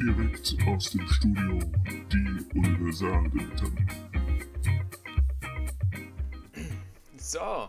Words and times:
Direkt 0.00 0.56
aus 0.66 0.90
dem 0.92 1.06
Studio, 1.08 1.58
die 2.10 2.48
Universaldilettanten. 2.54 3.90
So. 7.18 7.68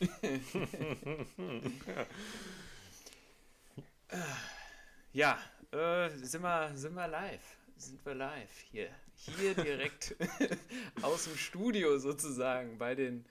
ja, 5.12 5.38
äh, 5.72 6.10
sind, 6.10 6.42
wir, 6.42 6.70
sind 6.74 6.94
wir 6.94 7.08
live. 7.08 7.56
Sind 7.76 8.06
wir 8.06 8.14
live 8.14 8.60
hier. 8.70 8.90
Hier 9.16 9.56
direkt 9.56 10.14
aus 11.02 11.24
dem 11.24 11.36
Studio 11.36 11.98
sozusagen 11.98 12.78
bei 12.78 12.94
den, 12.94 13.24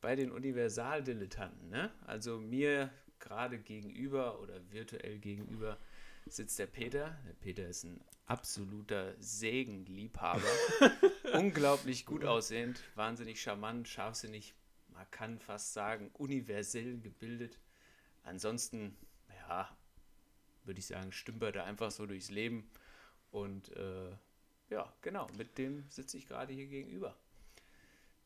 bei 0.00 0.16
den 0.16 0.32
Universaldilettanten. 0.32 1.68
Ne? 1.68 1.92
Also 2.06 2.38
mir 2.38 2.90
gerade 3.18 3.58
gegenüber 3.58 4.40
oder 4.40 4.58
virtuell 4.70 5.18
gegenüber 5.18 5.76
sitzt 6.36 6.58
der 6.58 6.66
Peter. 6.66 7.16
Der 7.26 7.32
Peter 7.34 7.66
ist 7.66 7.84
ein 7.84 8.00
absoluter 8.26 9.14
Sägenliebhaber. 9.18 10.42
Unglaublich 11.32 12.06
gut 12.06 12.24
aussehend, 12.24 12.82
wahnsinnig 12.94 13.40
charmant, 13.40 13.88
scharfsinnig, 13.88 14.54
man 14.92 15.10
kann 15.10 15.38
fast 15.38 15.72
sagen, 15.72 16.10
universell 16.14 16.98
gebildet. 16.98 17.58
Ansonsten, 18.24 18.96
ja, 19.48 19.68
würde 20.64 20.80
ich 20.80 20.86
sagen, 20.86 21.12
stümpert 21.12 21.56
er 21.56 21.64
einfach 21.64 21.90
so 21.90 22.06
durchs 22.06 22.30
Leben. 22.30 22.70
Und 23.30 23.74
äh, 23.76 24.10
ja, 24.70 24.92
genau, 25.02 25.26
mit 25.36 25.56
dem 25.56 25.84
sitze 25.88 26.18
ich 26.18 26.26
gerade 26.26 26.52
hier 26.52 26.66
gegenüber. 26.66 27.16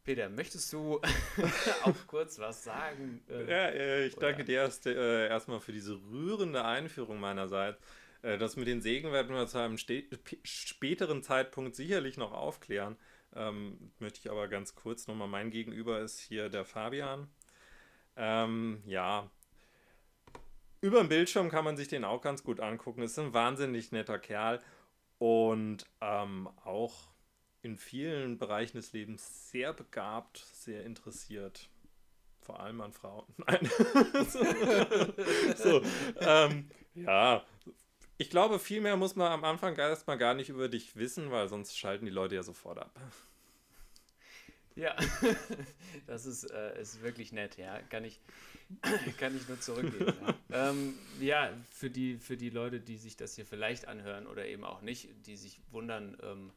Peter, 0.04 0.28
möchtest 0.28 0.72
du 0.72 1.00
auch 1.84 2.06
kurz 2.08 2.38
was 2.38 2.64
sagen? 2.64 3.22
Ja, 3.48 3.70
ich 4.04 4.16
danke 4.16 4.44
dir 4.44 4.62
erst, 4.62 4.86
äh, 4.86 5.28
erstmal 5.28 5.60
für 5.60 5.72
diese 5.72 5.94
rührende 5.94 6.64
Einführung 6.64 7.20
meinerseits. 7.20 7.80
Äh, 8.22 8.38
das 8.38 8.56
mit 8.56 8.66
den 8.66 8.80
Segen 8.80 9.12
werden 9.12 9.34
wir 9.34 9.46
zu 9.46 9.58
einem 9.58 9.78
späteren 9.78 11.22
Zeitpunkt 11.22 11.76
sicherlich 11.76 12.16
noch 12.16 12.32
aufklären. 12.32 12.96
Ähm, 13.34 13.92
möchte 13.98 14.20
ich 14.20 14.30
aber 14.30 14.48
ganz 14.48 14.74
kurz 14.74 15.06
nochmal. 15.06 15.28
Mein 15.28 15.50
Gegenüber 15.50 16.00
ist 16.00 16.18
hier 16.18 16.48
der 16.48 16.64
Fabian. 16.64 17.28
Ähm, 18.16 18.82
ja, 18.84 19.30
über 20.82 20.98
dem 20.98 21.08
Bildschirm 21.08 21.48
kann 21.48 21.64
man 21.64 21.76
sich 21.76 21.88
den 21.88 22.04
auch 22.04 22.20
ganz 22.20 22.42
gut 22.42 22.60
angucken. 22.60 23.02
Ist 23.02 23.18
ein 23.18 23.32
wahnsinnig 23.32 23.92
netter 23.92 24.18
Kerl 24.18 24.60
und 25.18 25.86
ähm, 26.00 26.48
auch 26.64 27.11
in 27.62 27.78
vielen 27.78 28.38
Bereichen 28.38 28.76
des 28.76 28.92
Lebens 28.92 29.50
sehr 29.50 29.72
begabt, 29.72 30.38
sehr 30.52 30.84
interessiert. 30.84 31.68
Vor 32.40 32.60
allem 32.60 32.80
an 32.80 32.92
Frauen. 32.92 33.24
Nein. 33.36 33.70
so, 35.56 35.80
ähm, 36.20 36.68
ja, 36.94 37.44
ich 38.18 38.30
glaube, 38.30 38.58
viel 38.58 38.80
mehr 38.80 38.96
muss 38.96 39.16
man 39.16 39.32
am 39.32 39.44
Anfang 39.44 39.76
erstmal 39.76 40.18
gar 40.18 40.34
nicht 40.34 40.48
über 40.48 40.68
dich 40.68 40.96
wissen, 40.96 41.30
weil 41.30 41.48
sonst 41.48 41.78
schalten 41.78 42.04
die 42.04 42.10
Leute 42.10 42.34
ja 42.34 42.42
sofort 42.42 42.78
ab. 42.78 42.92
Ja, 44.74 44.96
das 46.06 46.26
ist, 46.26 46.44
äh, 46.44 46.80
ist 46.80 47.02
wirklich 47.02 47.32
nett, 47.32 47.58
ja. 47.58 47.80
Kann 47.82 48.04
ich, 48.04 48.20
kann 49.18 49.36
ich 49.36 49.48
nur 49.48 49.60
zurückgeben. 49.60 50.14
Ja. 50.50 50.70
Ähm, 50.70 50.94
ja, 51.20 51.52
für, 51.70 51.90
die, 51.90 52.16
für 52.16 52.36
die 52.36 52.50
Leute, 52.50 52.80
die 52.80 52.96
sich 52.96 53.16
das 53.16 53.34
hier 53.34 53.46
vielleicht 53.46 53.86
anhören 53.88 54.26
oder 54.26 54.46
eben 54.46 54.64
auch 54.64 54.82
nicht, 54.82 55.08
die 55.26 55.36
sich 55.36 55.60
wundern, 55.70 56.16
ähm, 56.22 56.52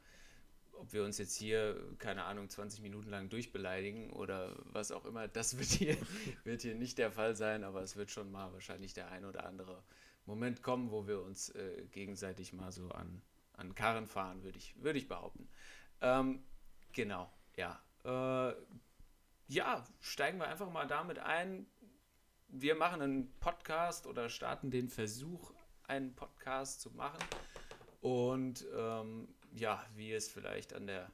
ob 0.80 0.94
wir 0.94 1.04
uns 1.04 1.18
jetzt 1.18 1.36
hier, 1.36 1.76
keine 1.98 2.26
Ahnung, 2.26 2.50
20 2.50 2.81
Minuten 2.81 3.09
lang 3.09 3.30
durchbeleidigen 3.30 4.12
oder 4.12 4.56
was 4.66 4.92
auch 4.92 5.06
immer, 5.06 5.28
das 5.28 5.58
wird 5.58 5.70
hier, 5.70 5.98
wird 6.44 6.62
hier 6.62 6.76
nicht 6.76 6.98
der 6.98 7.12
Fall 7.12 7.36
sein, 7.36 7.64
aber 7.64 7.82
es 7.82 7.95
wird 7.95 8.12
schon 8.12 8.32
mal 8.32 8.52
wahrscheinlich 8.54 8.94
der 8.94 9.12
ein 9.12 9.26
oder 9.26 9.45
andere 9.45 9.84
Moment 10.26 10.64
kommen, 10.64 10.92
wo 10.92 11.08
wir 11.08 11.22
uns 11.22 11.50
äh, 11.50 11.86
gegenseitig 11.92 12.54
mal 12.54 12.72
so 12.72 12.90
an, 12.90 13.22
an 13.54 13.76
Karren 13.76 14.08
fahren, 14.08 14.44
würde 14.44 14.58
ich, 14.58 14.76
würd 14.82 14.95
ich 14.95 15.08
behaupten. 15.08 15.48
Ähm, 16.02 16.44
genau, 16.94 17.32
ja. 17.56 17.82
Äh, 18.04 18.56
ja, 19.48 19.83
steigen 19.99 20.39
wir 20.39 20.48
einfach 20.48 20.72
mal 20.72 20.88
damit 20.88 21.20
ein. 21.20 21.67
Wir 22.48 22.76
machen 22.76 23.02
einen 23.02 23.32
Podcast 23.39 24.08
oder 24.08 24.30
starten 24.30 24.72
den 24.72 24.89
Versuch, 24.89 25.54
einen 25.83 26.16
Podcast 26.16 26.82
zu 26.82 26.92
machen. 26.92 27.20
Und 28.02 28.66
ähm, 28.76 29.28
ja, 29.55 29.86
wie 29.95 30.10
ihr 30.10 30.17
es 30.17 30.30
vielleicht 30.30 30.73
an, 30.73 30.88
der, 30.88 31.11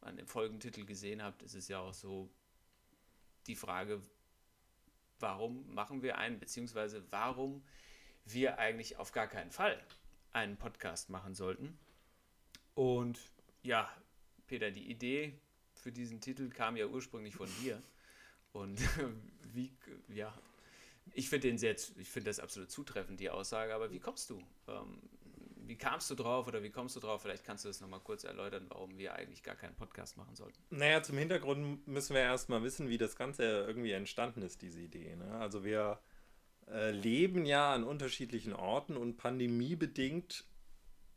an 0.00 0.16
dem 0.16 0.26
Folgentitel 0.26 0.84
gesehen 0.84 1.22
habt, 1.22 1.42
ist 1.42 1.54
es 1.54 1.68
ja 1.68 1.78
auch 1.78 1.94
so 1.94 2.28
die 3.46 3.56
Frage, 3.56 4.02
warum 5.20 5.72
machen 5.72 6.02
wir 6.02 6.18
einen, 6.18 6.38
beziehungsweise 6.38 7.04
warum 7.10 7.62
wir 8.24 8.58
eigentlich 8.58 8.96
auf 8.96 9.12
gar 9.12 9.28
keinen 9.28 9.52
Fall 9.52 9.80
einen 10.32 10.56
Podcast 10.56 11.10
machen 11.10 11.34
sollten. 11.34 11.78
Und 12.74 13.20
ja, 13.62 13.88
Peter, 14.46 14.70
die 14.70 14.90
Idee 14.90 15.38
für 15.74 15.92
diesen 15.92 16.20
Titel 16.20 16.50
kam 16.50 16.76
ja 16.76 16.86
ursprünglich 16.86 17.36
von 17.36 17.48
dir. 17.62 17.80
Und 18.52 18.80
wie, 19.54 19.72
ja, 20.08 20.36
ich 21.12 21.28
finde 21.28 21.48
den 21.48 21.58
sehr, 21.58 21.72
ich 21.72 22.08
finde 22.08 22.30
das 22.30 22.40
absolut 22.40 22.70
zutreffend, 22.70 23.20
die 23.20 23.30
Aussage, 23.30 23.74
aber 23.74 23.92
wie 23.92 24.00
kommst 24.00 24.28
du? 24.28 24.42
Ähm, 24.66 25.00
wie 25.66 25.76
kamst 25.76 26.10
du 26.10 26.14
drauf 26.14 26.46
oder 26.46 26.62
wie 26.62 26.70
kommst 26.70 26.96
du 26.96 27.00
drauf? 27.00 27.22
Vielleicht 27.22 27.44
kannst 27.44 27.64
du 27.64 27.68
das 27.68 27.80
nochmal 27.80 28.00
kurz 28.00 28.24
erläutern, 28.24 28.66
warum 28.68 28.96
wir 28.98 29.14
eigentlich 29.14 29.42
gar 29.42 29.56
keinen 29.56 29.74
Podcast 29.74 30.16
machen 30.16 30.34
sollten. 30.34 30.62
Naja, 30.70 31.02
zum 31.02 31.18
Hintergrund 31.18 31.86
müssen 31.86 32.14
wir 32.14 32.22
erstmal 32.22 32.62
wissen, 32.62 32.88
wie 32.88 32.98
das 32.98 33.16
Ganze 33.16 33.42
irgendwie 33.42 33.92
entstanden 33.92 34.42
ist, 34.42 34.62
diese 34.62 34.80
Idee. 34.80 35.16
Ne? 35.16 35.30
Also 35.38 35.64
wir 35.64 36.00
äh, 36.68 36.90
leben 36.90 37.44
ja 37.44 37.72
an 37.72 37.84
unterschiedlichen 37.84 38.52
Orten 38.52 38.96
und 38.96 39.16
pandemiebedingt 39.16 40.44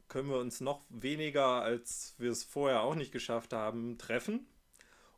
können 0.09 0.29
wir 0.29 0.39
uns 0.39 0.59
noch 0.59 0.85
weniger, 0.89 1.61
als 1.61 2.15
wir 2.17 2.31
es 2.31 2.43
vorher 2.43 2.81
auch 2.81 2.95
nicht 2.95 3.11
geschafft 3.11 3.53
haben, 3.53 3.97
treffen. 3.97 4.47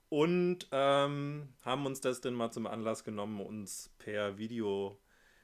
Und 0.09 0.67
ähm, 0.73 1.53
haben 1.61 1.85
uns 1.85 2.01
das 2.01 2.19
dann 2.19 2.33
mal 2.33 2.51
zum 2.51 2.67
Anlass 2.67 3.05
genommen, 3.05 3.39
uns 3.39 3.89
per 3.97 4.37
Video 4.37 4.99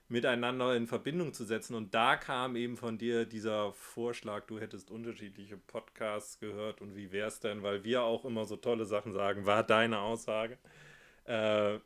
miteinander 0.09 0.75
in 0.75 0.87
Verbindung 0.87 1.33
zu 1.33 1.43
setzen. 1.43 1.75
Und 1.75 1.93
da 1.93 2.15
kam 2.15 2.55
eben 2.55 2.77
von 2.77 2.97
dir 2.97 3.25
dieser 3.25 3.73
Vorschlag, 3.73 4.45
du 4.45 4.59
hättest 4.59 4.89
unterschiedliche 4.89 5.57
Podcasts 5.57 6.39
gehört 6.39 6.81
und 6.81 6.95
wie 6.95 7.11
wäre 7.11 7.27
es 7.27 7.39
denn, 7.39 7.63
weil 7.63 7.83
wir 7.83 8.03
auch 8.03 8.25
immer 8.25 8.45
so 8.45 8.55
tolle 8.55 8.85
Sachen 8.85 9.13
sagen, 9.13 9.45
war 9.45 9.63
deine 9.63 9.99
Aussage. 9.99 10.57
Äh, 11.25 11.79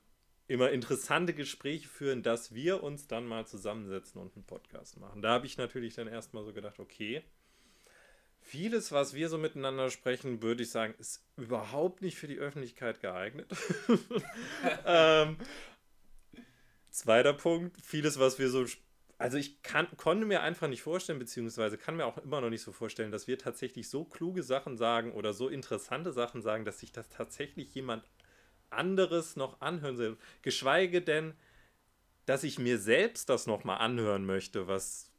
immer 0.47 0.69
interessante 0.71 1.33
Gespräche 1.33 1.87
führen, 1.87 2.23
dass 2.23 2.53
wir 2.53 2.83
uns 2.83 3.07
dann 3.07 3.25
mal 3.25 3.47
zusammensetzen 3.47 4.21
und 4.21 4.35
einen 4.35 4.45
Podcast 4.45 4.99
machen. 4.99 5.21
Da 5.21 5.29
habe 5.29 5.45
ich 5.45 5.57
natürlich 5.57 5.95
dann 5.95 6.07
erstmal 6.07 6.43
so 6.43 6.53
gedacht, 6.53 6.79
okay, 6.79 7.23
Vieles, 8.43 8.91
was 8.91 9.13
wir 9.13 9.29
so 9.29 9.37
miteinander 9.37 9.91
sprechen, 9.91 10.41
würde 10.41 10.63
ich 10.63 10.71
sagen, 10.71 10.95
ist 10.97 11.23
überhaupt 11.37 12.01
nicht 12.01 12.17
für 12.17 12.27
die 12.27 12.39
Öffentlichkeit 12.39 12.99
geeignet. 12.99 13.47
ähm, 14.85 15.37
zweiter 16.91 17.33
Punkt, 17.33 17.77
vieles, 17.83 18.19
was 18.19 18.39
wir 18.39 18.49
so. 18.49 18.65
Also 19.17 19.37
ich 19.37 19.61
kann, 19.61 19.87
konnte 19.97 20.25
mir 20.25 20.41
einfach 20.41 20.67
nicht 20.67 20.81
vorstellen, 20.81 21.19
beziehungsweise 21.19 21.77
kann 21.77 21.95
mir 21.95 22.05
auch 22.05 22.17
immer 22.17 22.41
noch 22.41 22.49
nicht 22.49 22.63
so 22.63 22.71
vorstellen, 22.71 23.11
dass 23.11 23.27
wir 23.27 23.37
tatsächlich 23.37 23.87
so 23.87 24.03
kluge 24.03 24.41
Sachen 24.41 24.77
sagen 24.77 25.11
oder 25.13 25.33
so 25.33 25.47
interessante 25.47 26.11
Sachen 26.11 26.41
sagen, 26.41 26.65
dass 26.65 26.79
sich 26.79 26.91
das 26.91 27.07
tatsächlich 27.09 27.73
jemand 27.75 28.03
anderes 28.71 29.35
noch 29.35 29.61
anhören 29.61 29.95
soll. 29.95 30.17
Geschweige 30.41 31.01
denn, 31.01 31.33
dass 32.25 32.43
ich 32.43 32.57
mir 32.57 32.79
selbst 32.79 33.29
das 33.29 33.45
nochmal 33.45 33.79
anhören 33.79 34.25
möchte, 34.25 34.67
was 34.67 35.11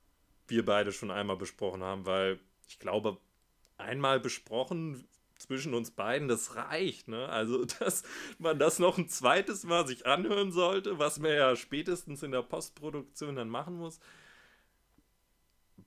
wir 0.48 0.64
beide 0.64 0.92
schon 0.92 1.10
einmal 1.10 1.36
besprochen 1.36 1.82
haben, 1.82 2.06
weil 2.06 2.40
ich 2.68 2.78
glaube, 2.78 3.18
einmal 3.78 4.18
besprochen 4.20 5.06
zwischen 5.42 5.75
uns 5.75 5.91
beiden, 5.91 6.28
das 6.28 6.56
reicht. 6.56 7.08
Ne? 7.08 7.28
Also, 7.28 7.64
dass 7.80 8.03
man 8.38 8.58
das 8.58 8.78
noch 8.78 8.98
ein 8.98 9.08
zweites 9.08 9.64
Mal 9.64 9.86
sich 9.86 10.06
anhören 10.06 10.53
sollte, 10.53 10.98
was 10.98 11.19
man 11.19 11.32
ja 11.32 11.56
spätestens 11.56 12.22
in 12.22 12.32
der 12.32 12.42
Postproduktion 12.42 13.36
dann 13.36 13.48
machen 13.48 13.76
muss, 13.76 14.00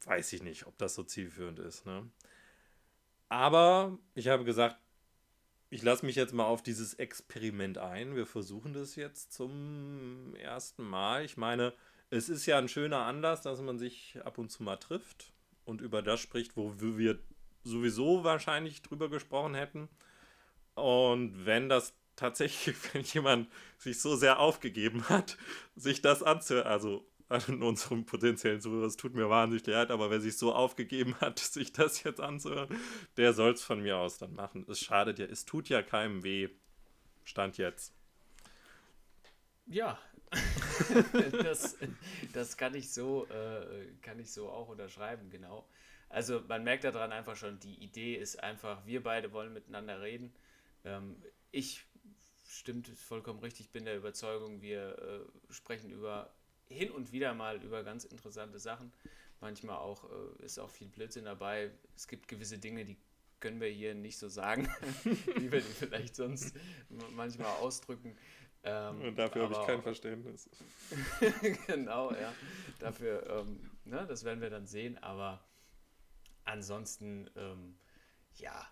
weiß 0.05 0.33
ich 0.33 0.43
nicht, 0.43 0.67
ob 0.67 0.77
das 0.77 0.95
so 0.95 1.03
zielführend 1.03 1.59
ist. 1.59 1.85
Ne? 1.85 2.09
Aber 3.29 3.97
ich 4.13 4.27
habe 4.27 4.43
gesagt, 4.43 4.77
ich 5.69 5.83
lasse 5.83 6.05
mich 6.05 6.15
jetzt 6.15 6.33
mal 6.33 6.45
auf 6.45 6.61
dieses 6.61 6.93
Experiment 6.93 7.77
ein. 7.77 8.15
Wir 8.15 8.25
versuchen 8.25 8.73
das 8.73 8.95
jetzt 8.95 9.33
zum 9.33 10.35
ersten 10.35 10.83
Mal. 10.83 11.25
Ich 11.25 11.37
meine, 11.37 11.73
es 12.09 12.29
ist 12.29 12.45
ja 12.45 12.57
ein 12.57 12.69
schöner 12.69 12.99
Anlass, 12.99 13.41
dass 13.41 13.61
man 13.61 13.79
sich 13.79 14.19
ab 14.23 14.37
und 14.37 14.49
zu 14.49 14.63
mal 14.63 14.77
trifft 14.77 15.33
und 15.65 15.81
über 15.81 16.01
das 16.01 16.21
spricht, 16.21 16.55
wo 16.55 16.75
wir 16.79 17.19
sowieso 17.65 18.23
wahrscheinlich 18.23 18.81
drüber 18.81 19.09
gesprochen 19.09 19.55
hätten. 19.55 19.89
Und 20.75 21.45
wenn 21.45 21.67
das 21.69 21.93
tatsächlich, 22.15 22.75
wenn 22.93 23.01
jemand 23.03 23.49
sich 23.77 23.99
so 23.99 24.15
sehr 24.15 24.39
aufgegeben 24.39 25.09
hat, 25.09 25.37
sich 25.75 26.01
das 26.01 26.23
anzuhören, 26.23 26.67
also 26.67 27.05
an 27.27 27.63
unserem 27.63 28.05
potenziellen 28.05 28.61
Zuhörer, 28.61 28.85
es 28.85 28.97
tut 28.97 29.15
mir 29.15 29.29
wahnsinnig 29.29 29.65
leid, 29.65 29.89
aber 29.89 30.11
wer 30.11 30.21
sich 30.21 30.37
so 30.37 30.53
aufgegeben 30.53 31.15
hat, 31.19 31.39
sich 31.39 31.73
das 31.73 32.03
jetzt 32.03 32.21
anzuhören, 32.21 32.69
der 33.17 33.33
soll 33.33 33.53
es 33.53 33.63
von 33.63 33.81
mir 33.81 33.97
aus 33.97 34.17
dann 34.17 34.33
machen. 34.33 34.65
Es 34.69 34.79
schadet 34.79 35.19
ja, 35.19 35.25
es 35.25 35.45
tut 35.45 35.69
ja 35.69 35.81
keinem 35.81 36.23
weh. 36.23 36.49
Stand 37.23 37.57
jetzt. 37.57 37.91
Ja, 39.65 39.97
das, 41.43 41.77
das 42.33 42.55
kann 42.55 42.75
ich 42.75 42.91
so, 42.91 43.25
äh, 43.27 43.87
kann 44.01 44.19
ich 44.19 44.31
so 44.31 44.49
auch 44.49 44.69
unterschreiben, 44.69 45.29
genau. 45.31 45.67
Also 46.09 46.41
man 46.47 46.63
merkt 46.63 46.83
daran 46.83 47.11
einfach 47.11 47.35
schon, 47.35 47.59
die 47.59 47.75
Idee 47.83 48.15
ist 48.15 48.41
einfach, 48.41 48.85
wir 48.85 49.03
beide 49.03 49.31
wollen 49.33 49.53
miteinander 49.53 50.01
reden. 50.01 50.33
Ähm, 50.83 51.15
ich, 51.51 51.85
stimmt 52.47 52.87
vollkommen 52.87 53.39
richtig, 53.39 53.71
bin 53.71 53.85
der 53.85 53.97
Überzeugung, 53.97 54.61
wir 54.61 54.97
äh, 54.99 55.53
sprechen 55.53 55.89
über 55.89 56.33
hin 56.67 56.91
und 56.91 57.11
wieder 57.11 57.33
mal 57.33 57.61
über 57.63 57.83
ganz 57.83 58.05
interessante 58.05 58.59
Sachen. 58.59 58.91
Manchmal 59.41 59.77
auch 59.77 60.05
äh, 60.39 60.45
ist 60.45 60.59
auch 60.59 60.69
viel 60.69 60.87
Blödsinn 60.87 61.25
dabei. 61.25 61.71
Es 61.95 62.07
gibt 62.07 62.27
gewisse 62.27 62.57
Dinge, 62.57 62.85
die 62.85 62.97
können 63.39 63.59
wir 63.59 63.67
hier 63.67 63.93
nicht 63.93 64.17
so 64.17 64.29
sagen, 64.29 64.67
wie 65.03 65.51
wir 65.51 65.61
die 65.61 65.73
vielleicht 65.73 66.15
sonst 66.15 66.55
manchmal 67.15 67.51
ausdrücken. 67.57 68.17
Ähm, 68.63 69.01
und 69.01 69.15
dafür 69.19 69.43
habe 69.43 69.53
ich 69.53 69.67
kein 69.67 69.81
Verständnis. 69.81 70.49
genau, 71.67 72.11
ja. 72.13 72.33
Dafür, 72.79 73.27
ähm, 73.29 73.69
ne, 73.83 74.05
das 74.07 74.23
werden 74.23 74.41
wir 74.41 74.49
dann 74.49 74.65
sehen, 74.65 74.97
aber 75.03 75.43
ansonsten, 76.45 77.29
ähm, 77.35 77.77
ja, 78.35 78.67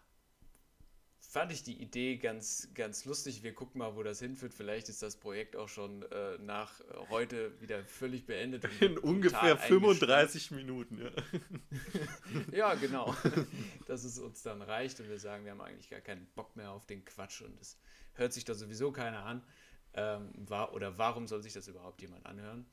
fand 1.34 1.52
ich 1.52 1.64
die 1.64 1.82
Idee 1.82 2.18
ganz, 2.18 2.70
ganz 2.76 3.06
lustig. 3.06 3.42
Wir 3.42 3.56
gucken 3.56 3.80
mal, 3.80 3.96
wo 3.96 4.04
das 4.04 4.20
hinführt. 4.20 4.54
Vielleicht 4.54 4.88
ist 4.88 5.02
das 5.02 5.16
Projekt 5.16 5.56
auch 5.56 5.68
schon 5.68 6.04
äh, 6.04 6.38
nach 6.38 6.80
heute 7.10 7.60
wieder 7.60 7.84
völlig 7.86 8.28
beendet. 8.28 8.66
In 8.82 9.00
ungefähr 9.00 9.58
35 9.58 10.52
Minuten, 10.52 11.02
ja. 11.02 11.12
ja, 12.52 12.76
genau. 12.76 13.16
Dass 13.88 14.04
es 14.04 14.20
uns 14.20 14.44
dann 14.44 14.62
reicht 14.62 15.00
und 15.00 15.10
wir 15.10 15.18
sagen, 15.18 15.44
wir 15.44 15.52
haben 15.54 15.62
eigentlich 15.62 15.90
gar 15.90 16.02
keinen 16.02 16.28
Bock 16.36 16.56
mehr 16.56 16.72
auf 16.72 16.86
den 16.86 17.04
Quatsch 17.04 17.42
und 17.42 17.60
es 17.60 17.80
hört 18.14 18.32
sich 18.32 18.46
da 18.46 18.54
sowieso 18.54 18.92
keiner 18.92 19.26
an. 19.26 19.44
Ähm, 19.96 20.32
war, 20.36 20.74
oder 20.74 21.00
warum 21.00 21.28
soll 21.28 21.42
sich 21.42 21.54
das 21.54 21.68
überhaupt 21.68 22.00
jemand 22.04 22.28
anhören? 22.28 22.68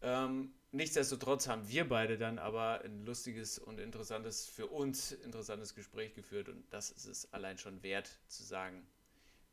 Ähm, 0.00 0.52
nichtsdestotrotz 0.72 1.48
haben 1.48 1.68
wir 1.68 1.88
beide 1.88 2.18
dann 2.18 2.38
aber 2.38 2.82
ein 2.84 3.04
lustiges 3.04 3.58
und 3.58 3.80
interessantes, 3.80 4.46
für 4.46 4.66
uns 4.66 5.12
interessantes 5.12 5.74
Gespräch 5.74 6.14
geführt 6.14 6.48
und 6.48 6.64
das 6.70 6.90
ist 6.90 7.06
es 7.06 7.32
allein 7.32 7.58
schon 7.58 7.82
wert 7.82 8.18
zu 8.28 8.42
sagen, 8.42 8.86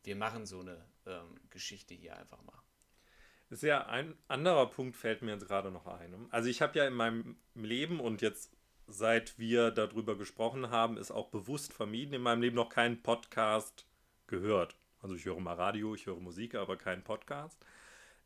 wir 0.04 0.16
machen 0.16 0.46
so 0.46 0.60
eine 0.60 0.86
ähm, 1.06 1.40
Geschichte 1.50 1.94
hier 1.94 2.16
einfach 2.18 2.44
mal. 2.44 2.62
Ist 3.50 3.64
ja 3.64 3.86
ein 3.86 4.16
anderer 4.28 4.70
Punkt 4.70 4.96
fällt 4.96 5.22
mir 5.22 5.32
jetzt 5.32 5.48
gerade 5.48 5.72
noch 5.72 5.86
ein. 5.86 6.28
Also 6.32 6.50
ich 6.50 6.62
habe 6.62 6.78
ja 6.78 6.88
in 6.88 6.94
meinem 6.94 7.38
Leben 7.54 8.00
und 8.00 8.22
jetzt 8.22 8.52
seit 8.88 9.38
wir 9.40 9.72
darüber 9.72 10.18
gesprochen 10.18 10.70
haben, 10.70 10.98
ist 10.98 11.12
auch 11.12 11.30
bewusst 11.30 11.74
vermieden, 11.74 12.14
in 12.14 12.22
meinem 12.22 12.42
Leben 12.42 12.56
noch 12.56 12.70
keinen 12.70 13.02
Podcast 13.02 13.86
gehört. 14.28 14.76
Also 15.02 15.16
ich 15.16 15.26
höre 15.26 15.40
mal 15.40 15.56
Radio, 15.56 15.96
ich 15.96 16.06
höre 16.06 16.20
Musik, 16.20 16.56
aber 16.56 16.78
keinen 16.78 17.04
Podcast. 17.04 17.64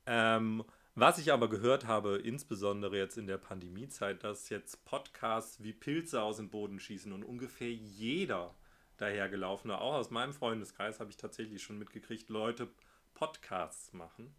Ähm, 0.06 0.64
was 1.00 1.18
ich 1.18 1.32
aber 1.32 1.50
gehört 1.50 1.86
habe, 1.88 2.18
insbesondere 2.18 2.98
jetzt 2.98 3.18
in 3.18 3.28
der 3.28 3.38
Pandemiezeit, 3.38 4.24
dass 4.24 4.50
jetzt 4.50 4.86
Podcasts 4.86 5.62
wie 5.64 5.74
Pilze 5.74 6.22
aus 6.22 6.38
dem 6.38 6.50
Boden 6.50 6.80
schießen 6.80 7.12
und 7.12 7.24
ungefähr 7.24 7.72
jeder 7.72 8.56
dahergelaufene, 8.98 9.80
auch 9.80 9.94
aus 9.94 10.10
meinem 10.10 10.34
Freundeskreis 10.34 11.00
habe 11.00 11.10
ich 11.10 11.18
tatsächlich 11.18 11.64
schon 11.64 11.80
mitgekriegt, 11.80 12.30
Leute 12.30 12.68
Podcasts 13.14 13.94
machen. 13.94 14.34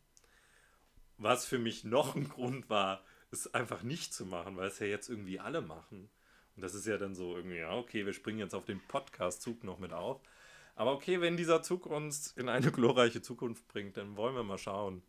Was 1.19 1.47
für 1.47 1.59
mich 1.59 1.85
noch 1.85 2.17
ein 2.17 2.29
Grund 2.29 2.71
war, 2.71 3.05
es 3.31 3.53
einfach 3.55 3.83
nicht 3.83 4.12
zu 4.12 4.27
machen, 4.27 4.57
weil 4.57 4.69
es 4.69 4.79
ja 4.79 4.87
jetzt 4.87 5.09
irgendwie 5.09 5.39
alle 5.41 5.61
machen. 5.61 6.11
Und 6.57 6.62
das 6.62 6.75
ist 6.75 6.87
ja 6.87 6.99
dann 6.99 7.15
so 7.15 7.37
irgendwie, 7.37 7.59
ja, 7.59 7.75
okay, 7.75 8.07
wir 8.07 8.12
springen 8.12 8.39
jetzt 8.39 8.55
auf 8.55 8.65
den 8.65 8.81
Podcast-Zug 8.89 9.65
noch 9.65 9.79
mit 9.79 9.93
auf. 9.93 10.21
Aber 10.75 10.93
okay, 10.93 11.21
wenn 11.21 11.37
dieser 11.37 11.62
Zug 11.62 11.87
uns 11.87 12.33
in 12.33 12.49
eine 12.49 12.73
glorreiche 12.73 13.23
Zukunft 13.23 13.69
bringt, 13.69 13.97
dann 13.97 14.17
wollen 14.17 14.35
wir 14.35 14.43
mal 14.43 14.59
schauen, 14.59 15.03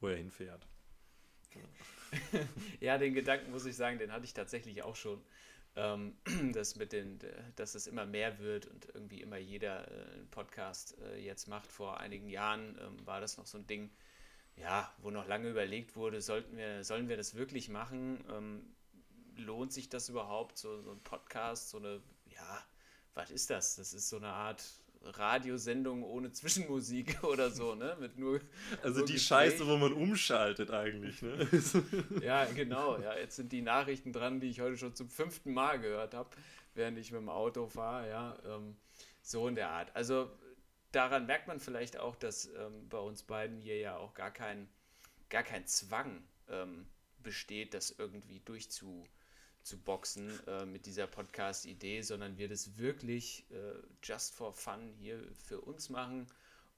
wo 0.00 0.08
er 0.08 0.16
hinfährt. 0.16 0.66
ja, 2.80 2.98
den 2.98 3.14
Gedanken 3.14 3.50
muss 3.50 3.66
ich 3.66 3.76
sagen, 3.76 3.98
den 3.98 4.12
hatte 4.12 4.24
ich 4.24 4.34
tatsächlich 4.34 4.82
auch 4.82 4.96
schon. 4.96 5.22
Ähm, 5.74 6.14
dass, 6.52 6.76
mit 6.76 6.92
den, 6.92 7.18
dass 7.56 7.74
es 7.74 7.86
immer 7.86 8.04
mehr 8.04 8.38
wird 8.38 8.66
und 8.66 8.88
irgendwie 8.94 9.22
immer 9.22 9.38
jeder 9.38 9.90
äh, 9.90 10.12
einen 10.12 10.28
Podcast 10.30 10.98
äh, 11.00 11.18
jetzt 11.18 11.48
macht. 11.48 11.72
Vor 11.72 11.98
einigen 11.98 12.28
Jahren 12.28 12.78
ähm, 12.78 13.06
war 13.06 13.22
das 13.22 13.38
noch 13.38 13.46
so 13.46 13.56
ein 13.56 13.66
Ding, 13.66 13.90
ja, 14.56 14.92
wo 14.98 15.10
noch 15.10 15.26
lange 15.26 15.48
überlegt 15.48 15.96
wurde, 15.96 16.20
sollten 16.20 16.58
wir, 16.58 16.84
sollen 16.84 17.08
wir 17.08 17.16
das 17.16 17.36
wirklich 17.36 17.70
machen? 17.70 18.22
Ähm, 18.30 18.74
lohnt 19.36 19.72
sich 19.72 19.88
das 19.88 20.10
überhaupt, 20.10 20.58
so, 20.58 20.82
so 20.82 20.90
ein 20.90 21.00
Podcast, 21.00 21.70
so 21.70 21.78
eine, 21.78 22.02
ja, 22.26 22.62
was 23.14 23.30
ist 23.30 23.48
das? 23.48 23.76
Das 23.76 23.94
ist 23.94 24.10
so 24.10 24.18
eine 24.18 24.28
Art 24.28 24.62
Radiosendung 25.04 26.02
ohne 26.02 26.32
Zwischenmusik 26.32 27.22
oder 27.24 27.50
so, 27.50 27.74
ne? 27.74 27.96
Mit 28.00 28.18
nur. 28.18 28.40
Also 28.82 28.98
nur 28.98 29.06
die 29.06 29.14
Gespräch. 29.14 29.52
Scheiße, 29.52 29.66
wo 29.66 29.76
man 29.76 29.92
umschaltet 29.92 30.70
eigentlich, 30.70 31.22
ne? 31.22 31.48
ja, 32.22 32.44
genau. 32.46 32.98
Ja, 32.98 33.16
jetzt 33.16 33.36
sind 33.36 33.52
die 33.52 33.62
Nachrichten 33.62 34.12
dran, 34.12 34.40
die 34.40 34.48
ich 34.48 34.60
heute 34.60 34.76
schon 34.76 34.94
zum 34.94 35.08
fünften 35.08 35.52
Mal 35.52 35.80
gehört 35.80 36.14
habe, 36.14 36.30
während 36.74 36.98
ich 36.98 37.12
mit 37.12 37.20
dem 37.20 37.28
Auto 37.28 37.66
fahre, 37.66 38.08
ja. 38.08 38.38
Ähm, 38.46 38.76
so 39.22 39.48
in 39.48 39.54
der 39.54 39.70
Art. 39.70 39.94
Also 39.94 40.30
daran 40.90 41.26
merkt 41.26 41.48
man 41.48 41.60
vielleicht 41.60 41.98
auch, 41.98 42.16
dass 42.16 42.46
ähm, 42.46 42.88
bei 42.88 42.98
uns 42.98 43.22
beiden 43.22 43.58
hier 43.58 43.78
ja 43.78 43.96
auch 43.96 44.14
gar 44.14 44.30
kein, 44.30 44.68
gar 45.30 45.42
kein 45.42 45.66
Zwang 45.66 46.22
ähm, 46.48 46.86
besteht, 47.22 47.74
das 47.74 47.90
irgendwie 47.90 48.40
durchzu 48.40 49.06
zu 49.62 49.78
boxen 49.78 50.30
äh, 50.46 50.66
mit 50.66 50.86
dieser 50.86 51.06
Podcast-Idee, 51.06 52.02
sondern 52.02 52.38
wir 52.38 52.48
das 52.48 52.78
wirklich 52.78 53.46
äh, 53.50 53.74
just 54.02 54.34
for 54.34 54.52
fun 54.52 54.92
hier 54.98 55.20
für 55.46 55.60
uns 55.60 55.88
machen 55.88 56.26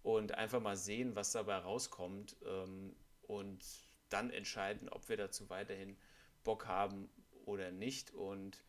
und 0.03 0.33
einfach 0.33 0.61
mal 0.61 0.77
sehen, 0.77 1.17
was 1.17 1.33
dabei 1.33 1.57
rauskommt 1.57 2.37
ähm, 2.47 2.95
und 3.23 3.65
dann 4.11 4.31
entscheiden, 4.31 4.89
ob 4.89 5.09
wir 5.09 5.17
dazu 5.17 5.49
weiterhin 5.49 5.97
Bock 6.45 6.67
haben 6.67 7.09
oder 7.47 7.73
nicht. 7.73 8.13
Und 8.13 8.63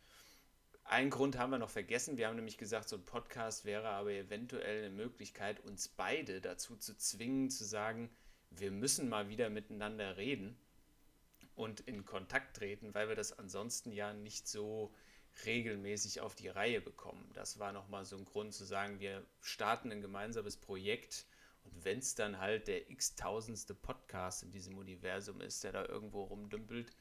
einen 0.85 1.09
Grund 1.09 1.37
haben 1.37 1.51
wir 1.51 1.59
noch 1.59 1.69
vergessen. 1.69 2.17
Wir 2.17 2.27
haben 2.27 2.35
nämlich 2.35 2.57
gesagt, 2.57 2.89
so 2.89 2.95
ein 2.95 3.05
Podcast 3.05 3.65
wäre 3.65 3.89
aber 3.89 4.11
eventuell 4.11 4.85
eine 4.85 4.95
Möglichkeit, 4.95 5.59
uns 5.59 5.89
beide 5.89 6.41
dazu 6.41 6.77
zu 6.77 6.97
zwingen, 6.97 7.49
zu 7.49 7.65
sagen, 7.65 8.09
wir 8.49 8.71
müssen 8.71 9.09
mal 9.09 9.27
wieder 9.27 9.49
miteinander 9.49 10.17
reden 10.17 10.57
und 11.55 11.81
in 11.81 12.05
Kontakt 12.05 12.57
treten, 12.57 12.93
weil 12.93 13.07
wir 13.07 13.15
das 13.15 13.37
ansonsten 13.37 13.91
ja 13.91 14.13
nicht 14.13 14.47
so 14.47 14.93
regelmäßig 15.45 16.21
auf 16.21 16.35
die 16.35 16.47
Reihe 16.47 16.81
bekommen. 16.81 17.29
Das 17.33 17.59
war 17.59 17.71
nochmal 17.71 18.05
so 18.05 18.17
ein 18.17 18.25
Grund 18.25 18.53
zu 18.53 18.63
sagen, 18.63 18.99
wir 18.99 19.25
starten 19.41 19.91
ein 19.91 20.01
gemeinsames 20.01 20.57
Projekt 20.57 21.25
und 21.63 21.83
wenn 21.83 21.99
es 21.99 22.15
dann 22.15 22.39
halt 22.39 22.67
der 22.67 22.89
x-tausendste 22.89 23.73
Podcast 23.73 24.43
in 24.43 24.51
diesem 24.51 24.77
Universum 24.77 25.41
ist, 25.41 25.63
der 25.63 25.73
da 25.73 25.85
irgendwo 25.85 26.23
rumdümpelt, 26.23 26.91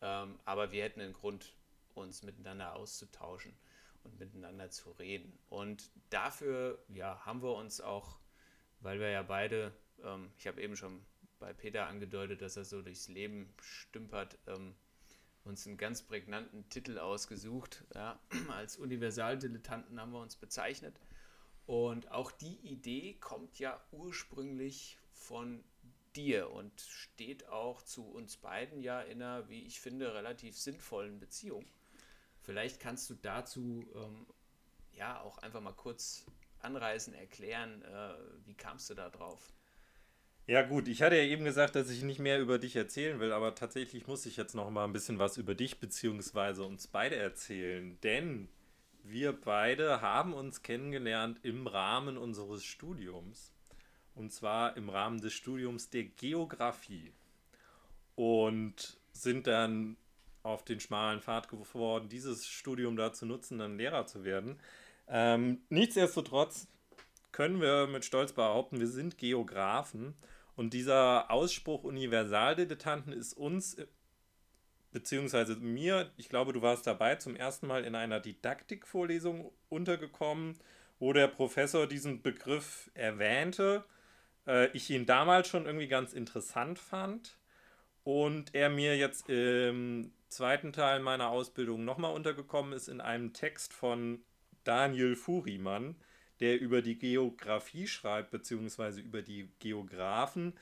ähm, 0.00 0.38
aber 0.44 0.72
wir 0.72 0.84
hätten 0.84 1.00
einen 1.00 1.12
Grund, 1.12 1.54
uns 1.94 2.22
miteinander 2.22 2.76
auszutauschen 2.76 3.56
und 4.04 4.18
miteinander 4.18 4.70
zu 4.70 4.90
reden. 4.92 5.36
Und 5.48 5.90
dafür 6.10 6.78
ja, 6.88 7.24
haben 7.24 7.42
wir 7.42 7.54
uns 7.54 7.80
auch, 7.80 8.18
weil 8.80 9.00
wir 9.00 9.10
ja 9.10 9.22
beide, 9.22 9.72
ähm, 10.04 10.30
ich 10.38 10.46
habe 10.46 10.62
eben 10.62 10.76
schon 10.76 11.04
bei 11.38 11.52
Peter 11.52 11.86
angedeutet, 11.86 12.42
dass 12.42 12.56
er 12.56 12.64
so 12.64 12.82
durchs 12.82 13.08
Leben 13.08 13.52
stümpert, 13.60 14.38
ähm, 14.46 14.74
uns 15.44 15.66
einen 15.66 15.76
ganz 15.76 16.02
prägnanten 16.02 16.68
Titel 16.68 16.98
ausgesucht. 16.98 17.84
Ja, 17.94 18.20
als 18.50 18.76
Universaldilettanten 18.76 20.00
haben 20.00 20.12
wir 20.12 20.20
uns 20.20 20.36
bezeichnet. 20.36 21.00
Und 21.66 22.10
auch 22.10 22.30
die 22.30 22.56
Idee 22.62 23.14
kommt 23.14 23.58
ja 23.58 23.80
ursprünglich 23.92 24.98
von 25.12 25.64
dir 26.16 26.50
und 26.50 26.80
steht 26.80 27.48
auch 27.48 27.82
zu 27.82 28.06
uns 28.06 28.36
beiden 28.36 28.82
ja 28.82 29.02
in 29.02 29.22
einer, 29.22 29.48
wie 29.48 29.66
ich 29.66 29.80
finde, 29.80 30.14
relativ 30.14 30.56
sinnvollen 30.56 31.20
Beziehung. 31.20 31.66
Vielleicht 32.40 32.80
kannst 32.80 33.10
du 33.10 33.14
dazu 33.14 33.86
ähm, 33.94 34.26
ja 34.92 35.20
auch 35.20 35.38
einfach 35.38 35.60
mal 35.60 35.74
kurz 35.74 36.24
anreißen, 36.60 37.14
erklären, 37.14 37.82
äh, 37.82 38.14
wie 38.46 38.54
kamst 38.54 38.90
du 38.90 38.94
da 38.94 39.10
drauf? 39.10 39.52
Ja 40.48 40.62
gut, 40.62 40.88
ich 40.88 41.02
hatte 41.02 41.14
ja 41.14 41.24
eben 41.24 41.44
gesagt, 41.44 41.74
dass 41.74 41.90
ich 41.90 42.02
nicht 42.02 42.20
mehr 42.20 42.40
über 42.40 42.58
dich 42.58 42.74
erzählen 42.74 43.20
will, 43.20 43.32
aber 43.32 43.54
tatsächlich 43.54 44.06
muss 44.06 44.24
ich 44.24 44.38
jetzt 44.38 44.54
noch 44.54 44.70
mal 44.70 44.84
ein 44.84 44.94
bisschen 44.94 45.18
was 45.18 45.36
über 45.36 45.54
dich 45.54 45.78
bzw. 45.78 46.62
uns 46.62 46.86
beide 46.86 47.16
erzählen, 47.16 47.98
denn 48.02 48.48
wir 49.02 49.38
beide 49.38 50.00
haben 50.00 50.32
uns 50.32 50.62
kennengelernt 50.62 51.38
im 51.42 51.66
Rahmen 51.66 52.16
unseres 52.16 52.64
Studiums 52.64 53.52
und 54.14 54.32
zwar 54.32 54.74
im 54.78 54.88
Rahmen 54.88 55.20
des 55.20 55.34
Studiums 55.34 55.90
der 55.90 56.04
Geografie 56.04 57.12
und 58.14 58.96
sind 59.12 59.46
dann 59.46 59.98
auf 60.42 60.64
den 60.64 60.80
schmalen 60.80 61.20
Pfad 61.20 61.50
geworden, 61.50 62.08
dieses 62.08 62.48
Studium 62.48 62.96
da 62.96 63.12
zu 63.12 63.26
nutzen, 63.26 63.58
dann 63.58 63.76
Lehrer 63.76 64.06
zu 64.06 64.24
werden. 64.24 64.58
Ähm, 65.08 65.60
nichtsdestotrotz 65.68 66.68
können 67.32 67.60
wir 67.60 67.86
mit 67.86 68.06
Stolz 68.06 68.32
behaupten, 68.32 68.80
wir 68.80 68.88
sind 68.88 69.18
Geografen 69.18 70.14
und 70.58 70.74
dieser 70.74 71.30
Ausspruch 71.30 71.84
Universaldilettanten 71.84 73.12
ist 73.12 73.32
uns, 73.32 73.74
äh, 73.74 73.86
beziehungsweise 74.90 75.54
mir, 75.54 76.10
ich 76.16 76.28
glaube, 76.28 76.52
du 76.52 76.62
warst 76.62 76.84
dabei, 76.84 77.14
zum 77.14 77.36
ersten 77.36 77.68
Mal 77.68 77.84
in 77.84 77.94
einer 77.94 78.18
Didaktikvorlesung 78.18 79.52
untergekommen, 79.68 80.58
wo 80.98 81.12
der 81.12 81.28
Professor 81.28 81.86
diesen 81.86 82.22
Begriff 82.22 82.90
erwähnte. 82.94 83.84
Äh, 84.48 84.70
ich 84.72 84.90
ihn 84.90 85.06
damals 85.06 85.46
schon 85.46 85.64
irgendwie 85.64 85.86
ganz 85.86 86.12
interessant 86.12 86.80
fand. 86.80 87.38
und 88.02 88.54
er 88.54 88.68
mir 88.68 88.96
jetzt 88.96 89.28
im 89.28 90.12
zweiten 90.28 90.72
Teil 90.72 90.98
meiner 90.98 91.28
Ausbildung 91.28 91.84
nochmal 91.84 92.14
untergekommen 92.14 92.72
ist 92.72 92.88
in 92.88 93.00
einem 93.00 93.32
Text 93.32 93.72
von 93.74 94.24
Daniel 94.64 95.14
Furimann, 95.14 95.94
der 96.40 96.60
über 96.60 96.82
die 96.82 96.98
Geografie 96.98 97.86
schreibt, 97.86 98.30
beziehungsweise 98.30 99.00
über 99.00 99.22
die 99.22 99.48
Geografen, 99.58 100.54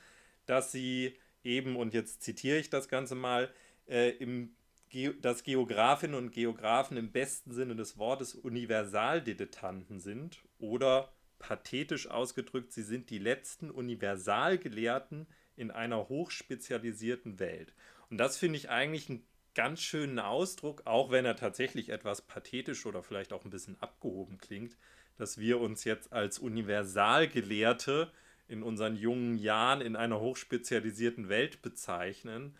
dass 0.46 0.72
sie 0.72 1.16
eben, 1.44 1.76
und 1.76 1.94
jetzt 1.94 2.22
zitiere 2.22 2.58
ich 2.58 2.70
das 2.70 2.88
Ganze 2.88 3.14
mal, 3.14 3.52
äh, 3.88 4.10
im 4.10 4.54
Ge 4.88 5.14
dass 5.20 5.42
Geografinnen 5.42 6.14
und 6.14 6.30
Geografen 6.30 6.96
im 6.96 7.10
besten 7.10 7.52
Sinne 7.52 7.74
des 7.74 7.98
Wortes 7.98 8.36
Universaldilettanten 8.36 9.98
sind 9.98 10.44
oder 10.58 11.12
pathetisch 11.38 12.08
ausgedrückt, 12.08 12.72
sie 12.72 12.82
sind 12.82 13.10
die 13.10 13.18
letzten 13.18 13.70
Universalgelehrten 13.70 15.26
in 15.56 15.70
einer 15.70 16.08
hochspezialisierten 16.08 17.38
Welt. 17.38 17.74
Und 18.10 18.18
das 18.18 18.38
finde 18.38 18.58
ich 18.58 18.70
eigentlich 18.70 19.08
einen 19.10 19.26
ganz 19.56 19.80
schönen 19.80 20.18
Ausdruck, 20.18 20.82
auch 20.84 21.10
wenn 21.10 21.24
er 21.24 21.34
tatsächlich 21.34 21.88
etwas 21.88 22.22
pathetisch 22.22 22.86
oder 22.86 23.02
vielleicht 23.02 23.32
auch 23.32 23.44
ein 23.44 23.50
bisschen 23.50 23.80
abgehoben 23.80 24.38
klingt, 24.38 24.76
dass 25.16 25.38
wir 25.38 25.58
uns 25.60 25.84
jetzt 25.84 26.12
als 26.12 26.38
Universalgelehrte 26.38 28.12
in 28.48 28.62
unseren 28.62 28.96
jungen 28.96 29.38
Jahren 29.38 29.80
in 29.80 29.96
einer 29.96 30.20
hochspezialisierten 30.20 31.30
Welt 31.30 31.62
bezeichnen. 31.62 32.54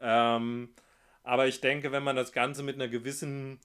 Ähm, 0.00 0.74
aber 1.22 1.48
ich 1.48 1.62
denke, 1.62 1.92
wenn 1.92 2.04
man 2.04 2.14
das 2.14 2.32
Ganze 2.32 2.62
mit 2.62 2.74
einer 2.74 2.88
gewissen 2.88 3.58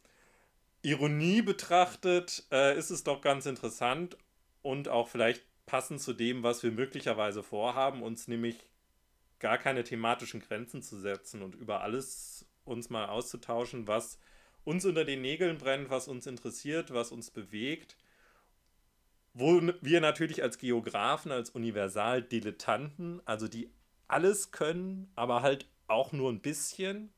Ironie 0.82 1.42
betrachtet, 1.42 2.46
äh, 2.50 2.78
ist 2.78 2.92
es 2.92 3.04
doch 3.04 3.20
ganz 3.20 3.46
interessant 3.46 4.18
und 4.62 4.88
auch 4.88 5.10
vielleicht 5.10 5.44
passend 5.66 6.02
zu 6.02 6.14
dem, 6.14 6.44
was 6.44 6.64
wir 6.64 6.72
möglicherweise 6.72 7.44
vorhaben, 7.44 8.02
uns 8.02 8.30
nämlich 8.30 8.58
gar 9.40 9.58
keine 9.58 9.84
thematischen 9.84 10.40
Grenzen 10.40 10.82
zu 10.82 10.98
setzen 10.98 11.42
und 11.42 11.56
über 11.56 11.82
alles 11.82 12.49
uns 12.66 12.90
mal 12.90 13.08
auszutauschen, 13.08 13.88
was 13.88 14.20
uns 14.64 14.86
unter 14.86 15.06
den 15.06 15.22
Nägeln 15.22 15.58
brennt, 15.58 15.90
was 15.90 16.08
uns 16.08 16.28
interessiert, 16.28 16.94
was 16.94 17.12
uns 17.12 17.32
bewegt 17.32 17.98
wo 19.34 19.62
wir 19.82 20.02
natürlich 20.02 20.44
als 20.44 20.58
Geografen, 20.58 21.32
als 21.32 21.52
Universaldilettanten, 21.52 23.22
also 23.26 23.48
die 23.48 23.72
alles 24.08 24.52
können, 24.52 25.12
aber 25.16 25.42
halt 25.42 25.68
auch 25.88 26.12
nur 26.12 26.32
ein 26.32 26.42
bisschen, 26.42 27.14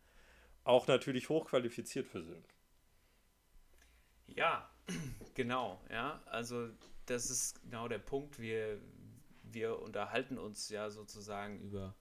auch 0.63 0.87
natürlich 0.87 1.29
hochqualifiziert 1.29 2.07
für 2.07 2.21
sind. 2.21 2.45
Ja, 4.27 4.69
genau, 5.33 5.81
ja, 5.89 6.21
also 6.25 6.69
das 7.05 7.29
ist 7.29 7.61
genau 7.63 7.87
der 7.87 7.99
Punkt. 7.99 8.39
Wir, 8.39 8.79
wir 9.43 9.79
unterhalten 9.79 10.37
uns 10.37 10.69
ja 10.69 10.89
sozusagen 10.89 11.59
über 11.59 11.95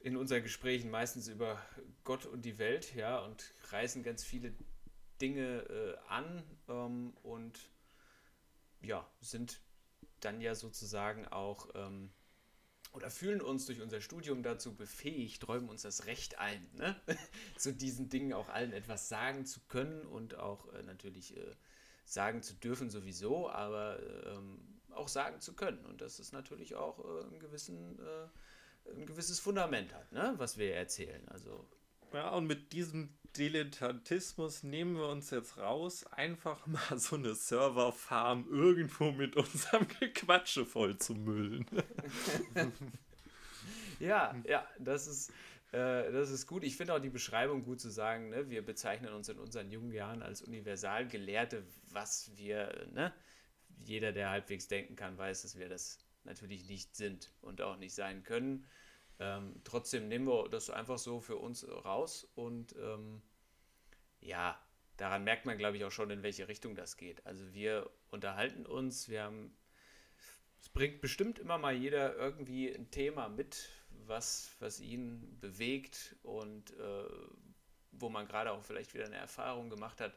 in 0.00 0.16
unseren 0.16 0.42
Gesprächen 0.42 0.90
meistens 0.90 1.28
über 1.28 1.60
Gott 2.04 2.26
und 2.26 2.44
die 2.44 2.58
Welt, 2.58 2.94
ja, 2.94 3.18
und 3.18 3.52
reißen 3.70 4.02
ganz 4.02 4.24
viele 4.24 4.54
Dinge 5.20 5.60
äh, 5.62 5.96
an 6.08 6.42
ähm, 6.68 7.16
und 7.22 7.58
ja, 8.80 9.06
sind 9.20 9.60
dann 10.20 10.40
ja 10.40 10.54
sozusagen 10.54 11.26
auch 11.28 11.68
ähm, 11.74 12.10
oder 12.92 13.10
fühlen 13.10 13.40
uns 13.40 13.66
durch 13.66 13.80
unser 13.80 14.00
Studium 14.00 14.42
dazu 14.42 14.74
befähigt, 14.74 15.46
räumen 15.46 15.68
uns 15.68 15.82
das 15.82 16.06
Recht 16.06 16.38
ein, 16.38 16.66
ne? 16.74 16.96
zu 17.56 17.72
diesen 17.74 18.08
Dingen 18.08 18.32
auch 18.32 18.48
allen 18.48 18.72
etwas 18.72 19.08
sagen 19.08 19.44
zu 19.44 19.60
können 19.68 20.02
und 20.06 20.36
auch 20.36 20.72
äh, 20.72 20.82
natürlich 20.82 21.36
äh, 21.36 21.54
sagen 22.04 22.42
zu 22.42 22.54
dürfen 22.54 22.88
sowieso, 22.90 23.50
aber 23.50 24.00
ähm, 24.26 24.80
auch 24.90 25.08
sagen 25.08 25.40
zu 25.40 25.54
können. 25.54 25.84
Und 25.84 26.00
das 26.00 26.18
ist 26.18 26.32
natürlich 26.32 26.74
auch 26.74 26.98
äh, 26.98 27.24
einen 27.24 27.38
gewissen, 27.38 27.98
äh, 27.98 28.28
ein 28.96 29.06
gewisses 29.06 29.40
Fundament 29.40 29.94
hat, 29.94 30.12
ne? 30.12 30.34
was 30.36 30.58
wir 30.58 30.74
erzählen. 30.74 31.26
Also 31.28 31.66
ja, 32.12 32.30
und 32.30 32.46
mit 32.46 32.72
diesem 32.72 33.10
Dilettantismus 33.36 34.62
nehmen 34.62 34.96
wir 34.96 35.08
uns 35.08 35.30
jetzt 35.30 35.58
raus, 35.58 36.04
einfach 36.12 36.66
mal 36.66 36.98
so 36.98 37.16
eine 37.16 37.34
Serverfarm 37.34 38.46
irgendwo 38.50 39.12
mit 39.12 39.36
unserem 39.36 39.86
Gequatsche 40.00 40.64
voll 40.64 40.98
zu 40.98 41.14
müllen. 41.14 41.66
ja, 44.00 44.34
ja, 44.46 44.66
das 44.78 45.06
ist, 45.06 45.30
äh, 45.72 46.10
das 46.10 46.30
ist 46.30 46.46
gut. 46.46 46.64
Ich 46.64 46.76
finde 46.76 46.94
auch 46.94 46.98
die 46.98 47.10
Beschreibung 47.10 47.62
gut 47.62 47.80
zu 47.80 47.90
sagen, 47.90 48.30
ne? 48.30 48.48
wir 48.48 48.64
bezeichnen 48.64 49.12
uns 49.12 49.28
in 49.28 49.38
unseren 49.38 49.70
jungen 49.70 49.92
Jahren 49.92 50.22
als 50.22 50.42
Universalgelehrte, 50.42 51.64
was 51.92 52.30
wir, 52.36 52.88
ne? 52.92 53.12
jeder, 53.84 54.12
der 54.12 54.30
halbwegs 54.30 54.66
denken 54.66 54.96
kann, 54.96 55.18
weiß, 55.18 55.42
dass 55.42 55.58
wir 55.58 55.68
das 55.68 55.98
natürlich 56.28 56.68
nicht 56.68 56.94
sind 56.94 57.32
und 57.40 57.60
auch 57.60 57.76
nicht 57.76 57.94
sein 57.94 58.22
können. 58.22 58.66
Ähm, 59.18 59.60
trotzdem 59.64 60.08
nehmen 60.08 60.26
wir 60.26 60.48
das 60.48 60.70
einfach 60.70 60.98
so 60.98 61.20
für 61.20 61.36
uns 61.36 61.66
raus 61.66 62.28
und 62.34 62.76
ähm, 62.76 63.20
ja, 64.20 64.60
daran 64.96 65.24
merkt 65.24 65.46
man, 65.46 65.58
glaube 65.58 65.76
ich, 65.76 65.84
auch 65.84 65.90
schon, 65.90 66.10
in 66.10 66.22
welche 66.22 66.48
Richtung 66.48 66.74
das 66.74 66.96
geht. 66.96 67.24
Also 67.26 67.52
wir 67.52 67.90
unterhalten 68.10 68.66
uns, 68.66 69.08
wir 69.08 69.24
haben, 69.24 69.56
es 70.60 70.68
bringt 70.68 71.00
bestimmt 71.00 71.38
immer 71.38 71.58
mal 71.58 71.74
jeder 71.74 72.14
irgendwie 72.16 72.72
ein 72.72 72.90
Thema 72.90 73.28
mit, 73.28 73.70
was, 74.06 74.50
was 74.60 74.80
ihn 74.80 75.38
bewegt 75.40 76.16
und 76.22 76.70
äh, 76.78 77.08
wo 77.92 78.08
man 78.08 78.26
gerade 78.26 78.52
auch 78.52 78.62
vielleicht 78.62 78.94
wieder 78.94 79.06
eine 79.06 79.16
Erfahrung 79.16 79.70
gemacht 79.70 80.00
hat, 80.00 80.12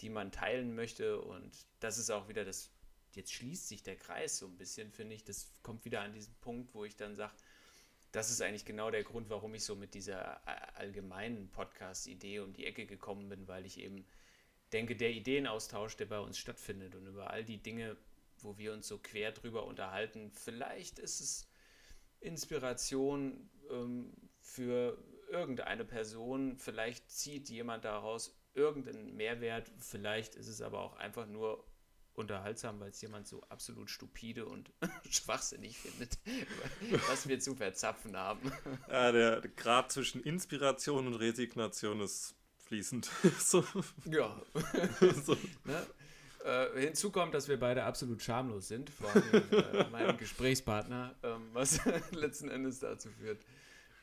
die 0.00 0.08
man 0.08 0.32
teilen 0.32 0.74
möchte. 0.74 1.20
Und 1.20 1.66
das 1.80 1.98
ist 1.98 2.10
auch 2.10 2.28
wieder 2.28 2.44
das, 2.44 2.70
jetzt 3.16 3.32
schließt 3.32 3.68
sich 3.68 3.82
der 3.82 3.96
Kreis 3.96 4.38
so 4.38 4.46
ein 4.46 4.56
bisschen, 4.56 4.90
finde 4.90 5.14
ich. 5.14 5.24
Das 5.24 5.50
kommt 5.62 5.84
wieder 5.84 6.00
an 6.00 6.12
diesen 6.12 6.34
Punkt, 6.40 6.74
wo 6.74 6.84
ich 6.84 6.96
dann 6.96 7.16
sage, 7.16 7.34
das 8.12 8.30
ist 8.30 8.42
eigentlich 8.42 8.66
genau 8.66 8.90
der 8.90 9.04
Grund, 9.04 9.30
warum 9.30 9.54
ich 9.54 9.64
so 9.64 9.74
mit 9.74 9.94
dieser 9.94 10.42
äh, 10.46 10.50
allgemeinen 10.74 11.48
Podcast-Idee 11.50 12.40
um 12.40 12.52
die 12.52 12.66
Ecke 12.66 12.86
gekommen 12.86 13.28
bin, 13.28 13.48
weil 13.48 13.64
ich 13.64 13.80
eben 13.80 14.06
denke, 14.72 14.96
der 14.96 15.10
Ideenaustausch, 15.10 15.96
der 15.96 16.06
bei 16.06 16.20
uns 16.20 16.38
stattfindet 16.38 16.94
und 16.94 17.06
über 17.06 17.30
all 17.30 17.44
die 17.44 17.58
Dinge, 17.58 17.96
wo 18.40 18.58
wir 18.58 18.72
uns 18.72 18.86
so 18.88 18.98
quer 18.98 19.32
drüber 19.32 19.64
unterhalten, 19.64 20.30
vielleicht 20.30 20.98
ist 20.98 21.20
es 21.20 21.48
Inspiration 22.20 23.50
ähm, 23.70 24.12
für 24.40 25.02
irgendeine 25.30 25.84
Person, 25.84 26.58
vielleicht 26.58 27.10
zieht 27.10 27.48
jemand 27.48 27.84
daraus 27.84 28.38
irgendeinen 28.54 29.16
Mehrwert, 29.16 29.70
vielleicht 29.78 30.34
ist 30.34 30.48
es 30.48 30.60
aber 30.60 30.80
auch 30.80 30.96
einfach 30.96 31.26
nur 31.26 31.64
unterhaltsam, 32.14 32.80
weil 32.80 32.90
es 32.90 33.00
jemand 33.00 33.26
so 33.26 33.40
absolut 33.48 33.90
stupide 33.90 34.46
und 34.46 34.72
schwachsinnig 35.10 35.78
findet, 35.78 36.18
was 37.08 37.28
wir 37.28 37.40
zu 37.40 37.54
verzapfen 37.54 38.16
haben. 38.16 38.52
Ja, 38.88 39.12
der 39.12 39.40
Grad 39.56 39.92
zwischen 39.92 40.22
Inspiration 40.22 41.06
und 41.06 41.14
Resignation 41.14 42.00
ist 42.00 42.34
fließend. 42.58 43.10
so. 43.38 43.64
Ja. 44.04 44.40
so. 45.24 45.36
Ne? 45.64 45.86
Äh, 46.44 46.80
hinzu 46.80 47.10
kommt, 47.10 47.34
dass 47.34 47.48
wir 47.48 47.58
beide 47.58 47.84
absolut 47.84 48.22
schamlos 48.22 48.68
sind, 48.68 48.90
vor 48.90 49.10
allem 49.10 49.52
äh, 49.52 49.88
meinem 49.90 50.16
Gesprächspartner, 50.16 51.14
ähm, 51.22 51.50
was 51.52 51.80
letzten 52.12 52.48
Endes 52.48 52.80
dazu 52.80 53.10
führt, 53.10 53.44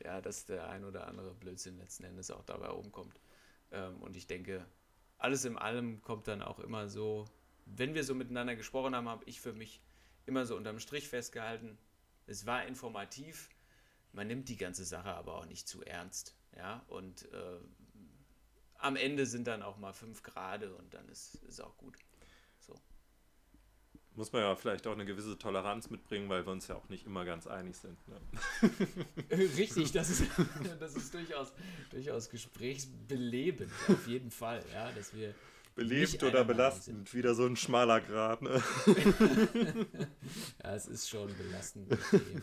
ja, 0.03 0.21
dass 0.21 0.45
der 0.45 0.69
ein 0.69 0.85
oder 0.85 1.07
andere 1.07 1.33
Blödsinn 1.33 1.77
letzten 1.77 2.05
Endes 2.05 2.31
auch 2.31 2.43
dabei 2.45 2.67
rumkommt. 2.67 3.19
Ähm, 3.71 4.01
und 4.01 4.15
ich 4.15 4.25
denke, 4.25 4.65
alles 5.17 5.43
in 5.43 5.57
allem 5.57 6.01
kommt 6.01 6.27
dann 6.27 6.41
auch 6.41 6.59
immer 6.59 6.87
so 6.87 7.25
wenn 7.75 7.93
wir 7.93 8.03
so 8.03 8.15
miteinander 8.15 8.55
gesprochen 8.55 8.95
haben, 8.95 9.09
habe 9.09 9.23
ich 9.25 9.41
für 9.41 9.53
mich 9.53 9.81
immer 10.25 10.45
so 10.45 10.55
unterm 10.55 10.79
Strich 10.79 11.07
festgehalten, 11.07 11.77
es 12.27 12.45
war 12.45 12.65
informativ, 12.65 13.49
man 14.13 14.27
nimmt 14.27 14.49
die 14.49 14.57
ganze 14.57 14.85
Sache 14.85 15.09
aber 15.09 15.35
auch 15.35 15.45
nicht 15.45 15.67
zu 15.67 15.83
ernst. 15.83 16.35
Ja, 16.55 16.83
und 16.87 17.31
äh, 17.31 17.59
am 18.79 18.95
Ende 18.95 19.25
sind 19.25 19.47
dann 19.47 19.61
auch 19.61 19.77
mal 19.77 19.93
fünf 19.93 20.23
Grade 20.23 20.73
und 20.75 20.93
dann 20.93 21.07
ist, 21.09 21.35
ist 21.47 21.61
auch 21.61 21.77
gut. 21.77 21.95
So. 22.59 22.75
Muss 24.15 24.31
man 24.31 24.41
ja 24.41 24.55
vielleicht 24.55 24.87
auch 24.87 24.93
eine 24.93 25.05
gewisse 25.05 25.37
Toleranz 25.37 25.89
mitbringen, 25.89 26.27
weil 26.29 26.45
wir 26.45 26.51
uns 26.51 26.67
ja 26.67 26.75
auch 26.75 26.89
nicht 26.89 27.05
immer 27.05 27.23
ganz 27.23 27.47
einig 27.47 27.77
sind. 27.77 27.97
Ne? 28.07 28.19
Richtig, 29.31 29.91
das 29.91 30.09
ist, 30.09 30.23
das 30.79 30.95
ist 30.95 31.13
durchaus, 31.13 31.53
durchaus 31.91 32.29
gesprächsbelebend, 32.29 33.71
auf 33.87 34.07
jeden 34.07 34.31
Fall, 34.31 34.63
ja, 34.73 34.91
dass 34.91 35.13
wir 35.13 35.35
Belebt 35.79 36.21
oder 36.23 36.43
belastend, 36.43 37.13
wieder 37.13 37.33
so 37.33 37.45
ein 37.45 37.55
schmaler 37.55 38.01
Grad. 38.01 38.41
Ne? 38.41 38.61
ja, 40.61 40.75
es 40.75 40.87
ist 40.87 41.07
schon 41.07 41.33
belastend, 41.37 41.89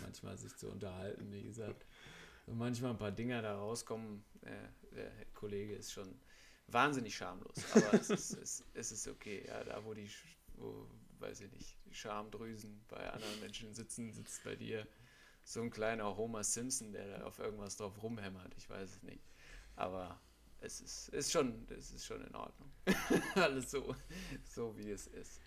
manchmal 0.01 0.39
sich 0.39 0.57
zu 0.57 0.71
unterhalten, 0.71 1.31
wie 1.31 1.43
gesagt. 1.43 1.85
Und 2.47 2.57
manchmal 2.57 2.93
ein 2.93 2.97
paar 2.97 3.13
Dinger 3.13 3.43
da 3.43 3.59
rauskommen. 3.59 4.25
Äh, 4.41 4.95
der 4.95 5.13
Kollege 5.35 5.75
ist 5.75 5.93
schon 5.93 6.19
wahnsinnig 6.69 7.15
schamlos, 7.15 7.57
aber 7.75 7.93
es, 7.93 8.09
ist, 8.09 8.39
es, 8.39 8.65
es 8.73 8.93
ist 8.93 9.07
okay. 9.07 9.45
Ja, 9.47 9.63
da, 9.65 9.85
wo 9.85 9.93
die, 9.93 10.09
wo, 10.55 10.89
weiß 11.19 11.43
ich 11.43 11.53
nicht, 11.53 11.77
die 11.85 11.95
Schamdrüsen 11.95 12.87
bei 12.89 13.11
anderen 13.11 13.39
Menschen 13.41 13.75
sitzen, 13.75 14.13
sitzt 14.13 14.45
bei 14.45 14.57
dir 14.57 14.87
so 15.45 15.61
ein 15.61 15.69
kleiner 15.69 16.17
Homer 16.17 16.43
Simpson, 16.43 16.93
der 16.93 17.19
da 17.19 17.25
auf 17.27 17.39
irgendwas 17.39 17.77
drauf 17.77 18.03
rumhämmert. 18.03 18.55
Ich 18.57 18.71
weiß 18.71 18.91
es 18.97 19.03
nicht. 19.03 19.29
Aber 19.75 20.19
es 20.61 20.81
ist, 20.81 21.09
ist, 21.11 21.33
schon, 21.33 21.67
es 21.69 21.93
ist 21.93 22.07
schon 22.07 22.25
in 22.25 22.35
Ordnung. 22.35 22.71
Alles 23.35 23.71
so, 23.71 23.95
so, 24.45 24.77
wie 24.77 24.91
es 24.91 25.07
ist. 25.09 25.41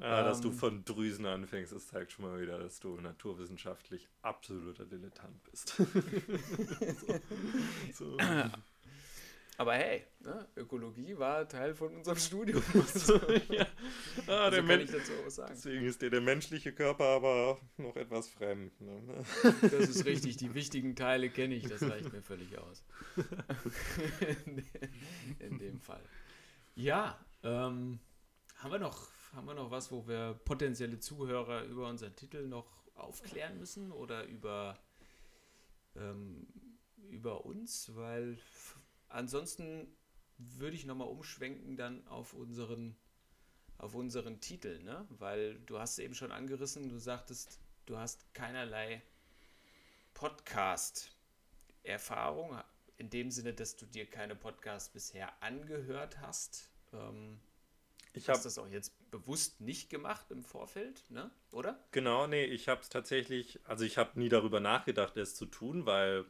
Ja, 0.00 0.22
dass 0.22 0.40
du 0.40 0.48
Ähm, 0.48 0.54
von 0.54 0.84
Drüsen 0.84 1.26
anfängst, 1.26 1.72
das 1.72 1.86
zeigt 1.86 2.12
schon 2.12 2.26
mal 2.26 2.40
wieder, 2.40 2.58
dass 2.58 2.80
du 2.80 3.00
naturwissenschaftlich 3.00 4.08
absoluter 4.22 4.84
Dilettant 4.84 5.42
bist. 5.44 5.68
so. 7.92 7.92
So. 7.92 8.16
Aber 9.58 9.74
hey, 9.74 10.04
ne? 10.20 10.46
Ökologie 10.56 11.16
war 11.16 11.48
Teil 11.48 11.74
von 11.74 11.94
unserem 11.94 12.18
Studium. 12.18 12.62
ja. 13.48 13.66
ah, 14.26 14.44
also 14.44 14.62
kann 14.62 14.80
ich 14.80 14.90
dazu 14.90 15.12
auch 15.12 15.26
was 15.26 15.36
sagen. 15.36 15.52
Deswegen 15.54 15.86
ist 15.86 16.02
dir 16.02 16.10
der 16.10 16.20
menschliche 16.20 16.74
Körper 16.74 17.04
aber 17.04 17.58
noch 17.78 17.96
etwas 17.96 18.28
fremd. 18.28 18.78
Ne? 18.80 19.24
Das 19.62 19.88
ist 19.88 20.04
richtig, 20.04 20.36
die 20.36 20.54
wichtigen 20.54 20.94
Teile 20.94 21.30
kenne 21.30 21.54
ich, 21.54 21.66
das 21.66 21.82
reicht 21.82 22.12
mir 22.12 22.20
völlig 22.20 22.58
aus. 22.58 22.84
In 25.38 25.58
dem 25.58 25.80
Fall. 25.80 26.02
Ja, 26.74 27.18
ähm, 27.42 27.98
haben, 28.56 28.72
wir 28.72 28.78
noch, 28.78 29.08
haben 29.34 29.46
wir 29.46 29.54
noch 29.54 29.70
was, 29.70 29.90
wo 29.90 30.06
wir 30.06 30.38
potenzielle 30.44 30.98
Zuhörer 30.98 31.64
über 31.64 31.88
unseren 31.88 32.14
Titel 32.14 32.46
noch 32.46 32.84
aufklären 32.94 33.58
müssen 33.58 33.90
oder 33.90 34.24
über, 34.26 34.78
ähm, 35.94 36.46
über 37.08 37.46
uns? 37.46 37.94
Weil 37.94 38.36
ansonsten 39.08 39.88
würde 40.38 40.76
ich 40.76 40.84
nochmal 40.84 41.08
umschwenken 41.08 41.76
dann 41.76 42.06
auf 42.08 42.34
unseren, 42.34 42.96
auf 43.78 43.94
unseren 43.94 44.40
Titel, 44.40 44.82
ne? 44.82 45.06
Weil 45.10 45.58
du 45.60 45.78
hast 45.78 45.98
eben 45.98 46.14
schon 46.14 46.32
angerissen, 46.32 46.88
du 46.88 46.98
sagtest, 46.98 47.60
du 47.86 47.96
hast 47.96 48.34
keinerlei 48.34 49.02
Podcast-Erfahrung, 50.14 52.58
in 52.98 53.10
dem 53.10 53.30
Sinne, 53.30 53.52
dass 53.52 53.76
du 53.76 53.84
dir 53.86 54.08
keine 54.08 54.34
Podcasts 54.34 54.88
bisher 54.90 55.42
angehört 55.42 56.18
hast. 56.20 56.70
Ähm, 56.92 57.38
Ich 58.14 58.28
hast 58.28 58.38
habe 58.38 58.44
das 58.44 58.58
auch 58.58 58.68
jetzt 58.68 58.92
bewusst 59.10 59.60
nicht 59.60 59.90
gemacht 59.90 60.30
im 60.30 60.42
Vorfeld, 60.42 61.04
ne? 61.10 61.30
Oder? 61.52 61.84
Genau, 61.90 62.26
nee, 62.26 62.44
ich 62.44 62.68
habe 62.68 62.80
es 62.80 62.88
tatsächlich, 62.88 63.60
also 63.64 63.84
ich 63.84 63.98
habe 63.98 64.18
nie 64.18 64.30
darüber 64.30 64.60
nachgedacht, 64.60 65.16
es 65.18 65.34
zu 65.34 65.44
tun, 65.46 65.84
weil 65.86 66.24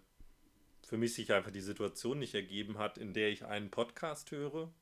für 0.86 0.96
mich 0.96 1.14
sich 1.14 1.32
einfach 1.32 1.50
die 1.50 1.60
Situation 1.60 2.20
nicht 2.20 2.34
ergeben 2.34 2.78
hat, 2.78 2.96
in 2.96 3.12
der 3.12 3.30
ich 3.30 3.44
einen 3.44 3.72
Podcast 3.72 4.30
höre. 4.30 4.72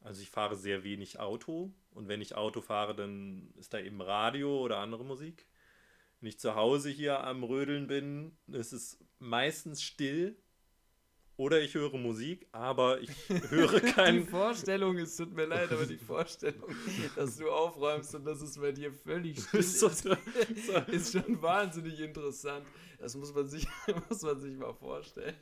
Also 0.00 0.22
ich 0.22 0.30
fahre 0.30 0.56
sehr 0.56 0.82
wenig 0.82 1.20
Auto 1.20 1.72
und 1.92 2.08
wenn 2.08 2.20
ich 2.20 2.34
Auto 2.34 2.60
fahre, 2.60 2.96
dann 2.96 3.54
ist 3.56 3.72
da 3.72 3.78
eben 3.78 4.02
Radio 4.02 4.60
oder 4.60 4.78
andere 4.78 5.04
Musik. 5.04 5.46
Wenn 6.20 6.30
ich 6.30 6.40
zu 6.40 6.56
Hause 6.56 6.90
hier 6.90 7.22
am 7.22 7.44
Rödeln 7.44 7.86
bin, 7.86 8.36
ist 8.48 8.72
es 8.72 8.98
meistens 9.20 9.82
still 9.82 10.36
oder 11.40 11.58
ich 11.62 11.74
höre 11.74 11.96
Musik, 11.96 12.46
aber 12.52 13.00
ich 13.00 13.10
höre 13.48 13.80
Die 13.80 13.92
keinen 13.92 14.26
Vorstellung, 14.26 14.98
es 14.98 15.16
tut 15.16 15.34
mir 15.34 15.46
leid, 15.46 15.72
aber 15.72 15.86
die 15.86 15.96
Vorstellung, 15.96 16.68
dass 17.16 17.38
du 17.38 17.50
aufräumst 17.50 18.14
und 18.14 18.26
dass 18.26 18.42
es 18.42 18.58
bei 18.58 18.72
dir 18.72 18.92
völlig 18.92 19.40
still 19.42 19.60
ist, 19.60 19.82
ist 20.88 21.12
schon 21.12 21.40
wahnsinnig 21.40 21.98
interessant. 21.98 22.66
Das 22.98 23.16
muss 23.16 23.34
man 23.34 23.48
sich, 23.48 23.66
muss 24.10 24.20
man 24.20 24.38
sich 24.38 24.54
mal 24.54 24.74
vorstellen. 24.74 25.34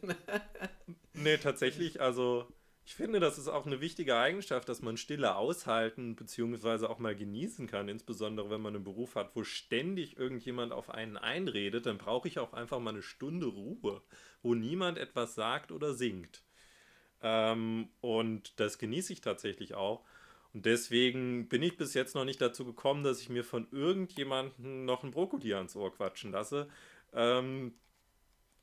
Nee, 1.14 1.36
tatsächlich, 1.38 2.00
also 2.00 2.46
ich 2.88 2.94
finde, 2.94 3.20
das 3.20 3.36
ist 3.36 3.48
auch 3.48 3.66
eine 3.66 3.82
wichtige 3.82 4.16
Eigenschaft, 4.16 4.66
dass 4.66 4.80
man 4.80 4.96
Stille 4.96 5.36
aushalten 5.36 6.16
bzw. 6.16 6.86
auch 6.86 6.98
mal 6.98 7.14
genießen 7.14 7.66
kann, 7.66 7.86
insbesondere 7.86 8.48
wenn 8.48 8.62
man 8.62 8.74
einen 8.74 8.82
Beruf 8.82 9.14
hat, 9.14 9.36
wo 9.36 9.44
ständig 9.44 10.16
irgendjemand 10.16 10.72
auf 10.72 10.88
einen 10.88 11.18
einredet, 11.18 11.84
dann 11.84 11.98
brauche 11.98 12.28
ich 12.28 12.38
auch 12.38 12.54
einfach 12.54 12.80
mal 12.80 12.94
eine 12.94 13.02
Stunde 13.02 13.44
Ruhe, 13.44 14.00
wo 14.40 14.54
niemand 14.54 14.96
etwas 14.96 15.34
sagt 15.34 15.70
oder 15.70 15.92
singt. 15.92 16.42
Ähm, 17.20 17.90
und 18.00 18.58
das 18.58 18.78
genieße 18.78 19.12
ich 19.12 19.20
tatsächlich 19.20 19.74
auch. 19.74 20.02
Und 20.54 20.64
deswegen 20.64 21.46
bin 21.50 21.62
ich 21.62 21.76
bis 21.76 21.92
jetzt 21.92 22.14
noch 22.14 22.24
nicht 22.24 22.40
dazu 22.40 22.64
gekommen, 22.64 23.04
dass 23.04 23.20
ich 23.20 23.28
mir 23.28 23.44
von 23.44 23.68
irgendjemandem 23.70 24.86
noch 24.86 25.04
ein 25.04 25.10
Brokkoli 25.10 25.52
ans 25.52 25.76
Ohr 25.76 25.94
quatschen 25.94 26.32
lasse. 26.32 26.70
Ähm, 27.12 27.74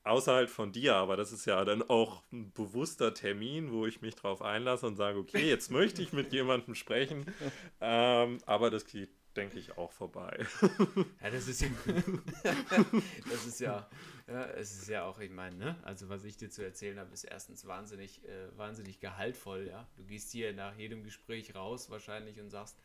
Außer 0.05 0.35
halt 0.35 0.51
von 0.51 0.71
dir, 0.71 0.95
aber 0.95 1.17
das 1.17 1.31
ist 1.31 1.45
ja 1.45 1.65
dann 1.65 1.81
auch 1.81 2.21
ein 2.31 2.51
bewusster 2.53 3.15
Termin, 3.15 3.71
wo 3.71 3.87
ich 3.87 4.01
mich 4.01 4.13
drauf 4.13 4.43
einlasse 4.43 4.85
und 4.85 4.97
sage, 4.97 5.17
okay, 5.17 5.49
jetzt 5.49 5.71
möchte 5.71 6.03
ich 6.03 6.13
mit 6.13 6.31
jemandem 6.31 6.75
sprechen. 6.75 7.25
Ähm, 7.81 8.37
aber 8.45 8.69
das 8.69 8.85
geht, 8.85 9.09
denke 9.35 9.59
ich, 9.59 9.77
auch 9.77 9.91
vorbei. 9.91 10.45
Ja, 11.21 11.29
das 11.29 11.47
ist 11.47 11.61
ja, 11.61 11.67
das 13.29 13.45
ist 13.45 13.59
ja, 13.59 13.89
ja, 14.27 14.45
es 14.51 14.81
ist 14.81 14.87
ja 14.87 15.03
auch, 15.05 15.19
ich 15.19 15.29
meine, 15.29 15.55
ne? 15.55 15.75
Also 15.83 16.07
was 16.09 16.23
ich 16.23 16.37
dir 16.37 16.49
zu 16.49 16.63
erzählen 16.63 16.99
habe, 16.99 17.13
ist 17.13 17.25
erstens 17.25 17.65
wahnsinnig, 17.65 18.23
äh, 18.25 18.57
wahnsinnig 18.57 18.99
gehaltvoll, 18.99 19.67
ja. 19.67 19.87
Du 19.97 20.03
gehst 20.03 20.31
hier 20.31 20.53
nach 20.53 20.75
jedem 20.77 21.03
Gespräch 21.03 21.53
raus 21.53 21.89
wahrscheinlich 21.89 22.39
und 22.39 22.49
sagst, 22.49 22.77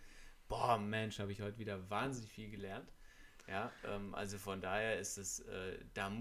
boah, 0.48 0.78
Mensch, 0.78 1.18
habe 1.18 1.32
ich 1.32 1.40
heute 1.40 1.58
wieder 1.58 1.88
wahnsinnig 1.88 2.30
viel 2.30 2.50
gelernt. 2.50 2.90
Ja, 3.46 3.72
ähm, 3.84 4.14
also 4.14 4.38
von 4.38 4.60
daher 4.60 4.98
ist 4.98 5.18
es, 5.18 5.40
äh, 5.40 5.78
da, 5.94 6.12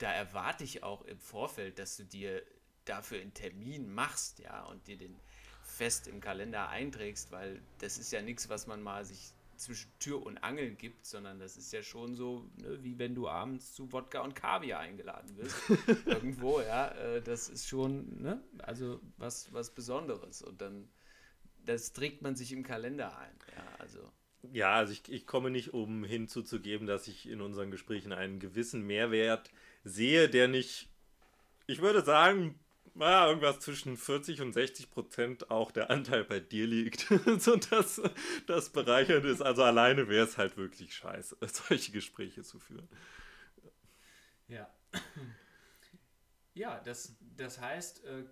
da 0.00 0.12
erwarte 0.12 0.64
ich 0.64 0.82
auch 0.82 1.02
im 1.02 1.18
Vorfeld, 1.18 1.78
dass 1.78 1.96
du 1.96 2.04
dir 2.04 2.42
dafür 2.86 3.20
einen 3.20 3.34
Termin 3.34 3.92
machst, 3.92 4.40
ja, 4.40 4.64
und 4.64 4.86
dir 4.86 4.96
den 4.96 5.14
fest 5.62 6.08
im 6.08 6.20
Kalender 6.20 6.68
einträgst, 6.68 7.30
weil 7.30 7.62
das 7.78 7.98
ist 7.98 8.10
ja 8.12 8.22
nichts, 8.22 8.48
was 8.48 8.66
man 8.66 8.82
mal 8.82 9.04
sich 9.04 9.32
zwischen 9.56 9.92
Tür 9.98 10.24
und 10.24 10.38
Angeln 10.38 10.78
gibt, 10.78 11.04
sondern 11.04 11.38
das 11.38 11.58
ist 11.58 11.70
ja 11.72 11.82
schon 11.82 12.14
so, 12.14 12.46
ne, 12.56 12.82
wie 12.82 12.98
wenn 12.98 13.14
du 13.14 13.28
abends 13.28 13.74
zu 13.74 13.92
Wodka 13.92 14.20
und 14.22 14.34
Kaviar 14.34 14.80
eingeladen 14.80 15.36
wirst. 15.36 15.56
Irgendwo, 16.06 16.60
ja. 16.60 16.88
Äh, 16.92 17.22
das 17.22 17.50
ist 17.50 17.68
schon, 17.68 18.22
ne, 18.22 18.42
also 18.58 19.00
was, 19.18 19.52
was 19.52 19.74
Besonderes. 19.74 20.40
Und 20.40 20.62
dann, 20.62 20.88
das 21.66 21.92
trägt 21.92 22.22
man 22.22 22.36
sich 22.36 22.52
im 22.52 22.62
Kalender 22.62 23.18
ein. 23.18 23.34
Ja, 23.54 23.64
also. 23.78 24.12
Ja, 24.50 24.72
also 24.76 24.94
ich, 24.94 25.12
ich 25.12 25.26
komme 25.26 25.50
nicht 25.50 25.74
um 25.74 26.04
hinzuzugeben, 26.04 26.86
dass 26.86 27.06
ich 27.06 27.28
in 27.28 27.42
unseren 27.42 27.70
Gesprächen 27.70 28.14
einen 28.14 28.40
gewissen 28.40 28.86
Mehrwert 28.86 29.50
sehe, 29.84 30.28
der 30.28 30.48
nicht, 30.48 30.88
ich 31.66 31.80
würde 31.80 32.02
sagen, 32.02 32.58
na, 32.94 33.26
irgendwas 33.28 33.60
zwischen 33.60 33.96
40 33.96 34.40
und 34.40 34.52
60 34.52 34.90
Prozent 34.90 35.50
auch 35.50 35.70
der 35.70 35.90
Anteil 35.90 36.24
bei 36.24 36.40
dir 36.40 36.66
liegt, 36.66 37.06
sodass 37.38 38.00
das 38.46 38.70
bereichernd 38.70 39.24
ist. 39.24 39.42
Also 39.42 39.62
alleine 39.62 40.08
wäre 40.08 40.26
es 40.26 40.38
halt 40.38 40.56
wirklich 40.56 40.94
scheiße, 40.94 41.36
solche 41.46 41.92
Gespräche 41.92 42.42
zu 42.42 42.58
führen. 42.58 42.88
Ja. 44.48 44.68
Ja, 46.54 46.80
das, 46.80 47.16
das 47.36 47.60
heißt, 47.60 48.04
äh, 48.04 48.24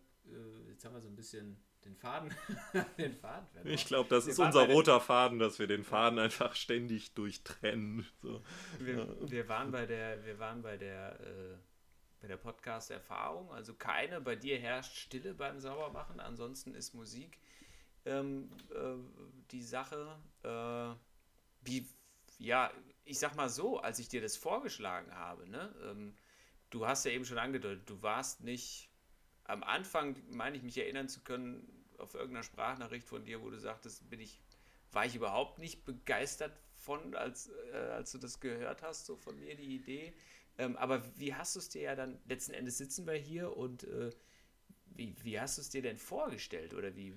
jetzt 0.68 0.84
haben 0.84 0.94
wir 0.94 1.00
so 1.00 1.08
ein 1.08 1.16
bisschen 1.16 1.60
den 1.84 1.96
Faden, 1.96 2.34
den 2.98 3.14
Faden. 3.14 3.46
Ich 3.64 3.86
glaube, 3.86 4.08
das 4.08 4.26
Wir 4.26 4.32
ist 4.32 4.38
unser 4.38 4.66
roter 4.66 5.00
Faden, 5.00 5.38
dass 5.38 5.58
wir 5.58 5.66
den 5.66 5.84
Faden 5.84 6.18
einfach 6.18 6.54
ständig 6.54 7.14
durchtrennen. 7.14 8.06
So. 8.22 8.42
Wir, 8.78 9.16
wir 9.30 9.48
waren 9.48 9.70
bei 9.70 9.86
der, 9.86 10.24
wir 10.24 10.38
waren 10.38 10.62
bei 10.62 10.76
der, 10.76 11.20
äh, 11.20 11.56
bei 12.20 12.28
der 12.28 12.36
Podcast-Erfahrung. 12.36 13.52
Also 13.52 13.74
keine, 13.74 14.20
bei 14.20 14.36
dir 14.36 14.58
herrscht 14.58 14.96
Stille 14.96 15.34
beim 15.34 15.60
Saubermachen. 15.60 16.20
Ansonsten 16.20 16.74
ist 16.74 16.94
Musik 16.94 17.38
ähm, 18.04 18.50
äh, 18.70 18.96
die 19.50 19.62
Sache. 19.62 20.16
Äh, 20.42 20.94
wie, 21.64 21.86
ja, 22.38 22.72
ich 23.04 23.18
sag 23.18 23.36
mal 23.36 23.48
so, 23.48 23.78
als 23.78 23.98
ich 23.98 24.08
dir 24.08 24.20
das 24.20 24.36
vorgeschlagen 24.36 25.14
habe, 25.14 25.48
ne, 25.48 25.74
ähm, 25.84 26.14
du 26.70 26.86
hast 26.86 27.04
ja 27.04 27.10
eben 27.10 27.24
schon 27.24 27.38
angedeutet, 27.38 27.88
du 27.88 28.02
warst 28.02 28.42
nicht 28.42 28.87
am 29.48 29.64
Anfang, 29.64 30.14
meine 30.30 30.56
ich 30.56 30.62
mich 30.62 30.78
erinnern 30.78 31.08
zu 31.08 31.20
können, 31.20 31.66
auf 31.96 32.14
irgendeiner 32.14 32.44
Sprachnachricht 32.44 33.08
von 33.08 33.24
dir, 33.24 33.42
wo 33.42 33.50
du 33.50 33.58
sagtest, 33.58 34.08
bin 34.08 34.20
ich, 34.20 34.40
war 34.92 35.04
ich 35.04 35.16
überhaupt 35.16 35.58
nicht 35.58 35.84
begeistert 35.84 36.52
von, 36.74 37.16
als, 37.16 37.50
äh, 37.72 37.76
als 37.76 38.12
du 38.12 38.18
das 38.18 38.40
gehört 38.40 38.82
hast, 38.82 39.06
so 39.06 39.16
von 39.16 39.38
mir 39.40 39.56
die 39.56 39.74
Idee. 39.74 40.14
Ähm, 40.58 40.76
aber 40.76 41.02
wie 41.18 41.34
hast 41.34 41.56
du 41.56 41.60
es 41.60 41.70
dir 41.70 41.82
ja 41.82 41.96
dann, 41.96 42.20
letzten 42.26 42.52
Endes 42.52 42.78
sitzen 42.78 43.06
wir 43.06 43.14
hier 43.14 43.56
und 43.56 43.84
äh, 43.84 44.10
wie, 44.84 45.14
wie 45.22 45.40
hast 45.40 45.58
du 45.58 45.62
es 45.62 45.70
dir 45.70 45.82
denn 45.82 45.98
vorgestellt 45.98 46.74
oder 46.74 46.94
wie, 46.94 47.14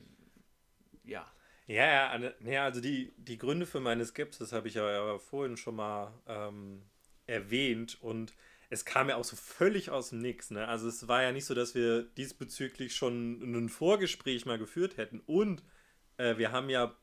ja. 1.04 1.30
Ja, 1.68 2.18
ja, 2.42 2.64
also 2.64 2.82
die, 2.82 3.14
die 3.18 3.38
Gründe 3.38 3.66
für 3.66 3.80
meine 3.80 4.06
Skepsis 4.06 4.52
habe 4.52 4.68
ich 4.68 4.76
ja, 4.76 4.90
ja 4.90 5.20
vorhin 5.20 5.58
schon 5.58 5.76
mal 5.76 6.14
ähm, 6.28 6.84
erwähnt 7.28 8.02
und 8.02 8.34
es 8.72 8.86
kam 8.86 9.10
ja 9.10 9.18
auch 9.18 9.24
so 9.26 9.36
völlig 9.36 9.90
aus 9.92 10.10
dem 10.10 10.20
Nix. 10.20 10.50
Ne? 10.50 10.66
Also 10.66 10.88
es 10.88 11.08
war 11.10 11.22
ja 11.22 11.34
nicht 11.34 11.46
so, 11.46 11.54
dass 11.54 11.76
wir 11.76 12.04
diesbezüglich 12.04 12.96
schon 12.96 13.42
ein 13.42 13.70
Vorgespräch 13.70 14.46
mal 14.46 14.58
geführt 14.58 14.96
hätten 14.96 15.20
und 15.26 15.62
äh, 16.18 16.38
wir 16.38 16.54
haben 16.54 16.70
ja, 16.70 16.96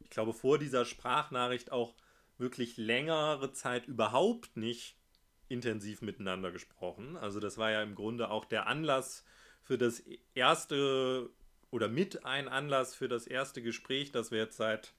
ich 0.00 0.10
glaube, 0.10 0.34
vor 0.34 0.58
dieser 0.58 0.84
Sprachnachricht 0.84 1.72
auch 1.72 1.94
wirklich 2.36 2.76
längere 2.76 3.52
Zeit 3.52 3.86
überhaupt 3.86 4.56
nicht 4.58 4.98
intensiv 5.48 6.02
miteinander 6.02 6.52
gesprochen. 6.52 7.16
Also 7.16 7.40
das 7.40 7.56
war 7.56 7.70
ja 7.70 7.82
im 7.82 7.94
Grunde 7.94 8.30
auch 8.30 8.44
der 8.44 8.66
Anlass 8.66 9.24
für 9.62 9.78
das 9.78 10.02
erste 10.34 11.30
oder 11.70 11.88
mit 11.88 12.26
ein 12.26 12.48
Anlass 12.48 12.94
für 12.94 13.08
das 13.08 13.26
erste 13.26 13.62
Gespräch, 13.62 14.12
das 14.12 14.30
wir 14.30 14.40
jetzt 14.40 14.58
seit, 14.58 14.92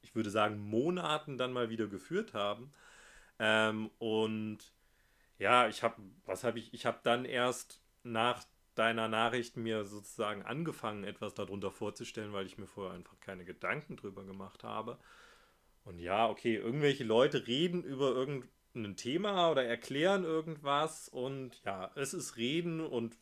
ich 0.00 0.14
würde 0.14 0.30
sagen, 0.30 0.58
Monaten 0.58 1.36
dann 1.36 1.52
mal 1.52 1.68
wieder 1.68 1.86
geführt 1.86 2.32
haben. 2.32 2.72
Ähm, 3.38 3.90
und 3.98 4.72
ja, 5.42 5.68
ich 5.68 5.82
habe, 5.82 5.96
was 6.24 6.44
habe 6.44 6.60
ich, 6.60 6.72
ich 6.72 6.86
habe 6.86 7.00
dann 7.02 7.24
erst 7.24 7.82
nach 8.04 8.44
deiner 8.76 9.08
Nachricht 9.08 9.56
mir 9.56 9.84
sozusagen 9.84 10.42
angefangen, 10.42 11.04
etwas 11.04 11.34
darunter 11.34 11.72
vorzustellen, 11.72 12.32
weil 12.32 12.46
ich 12.46 12.58
mir 12.58 12.68
vorher 12.68 12.94
einfach 12.94 13.18
keine 13.20 13.44
Gedanken 13.44 13.96
drüber 13.96 14.24
gemacht 14.24 14.62
habe. 14.62 14.98
Und 15.84 15.98
ja, 15.98 16.28
okay, 16.28 16.54
irgendwelche 16.56 17.02
Leute 17.02 17.46
reden 17.48 17.82
über 17.82 18.12
irgendein 18.12 18.96
Thema 18.96 19.50
oder 19.50 19.64
erklären 19.64 20.22
irgendwas 20.22 21.08
und 21.08 21.60
ja, 21.64 21.90
es 21.96 22.14
ist 22.14 22.36
Reden 22.36 22.80
und 22.80 23.16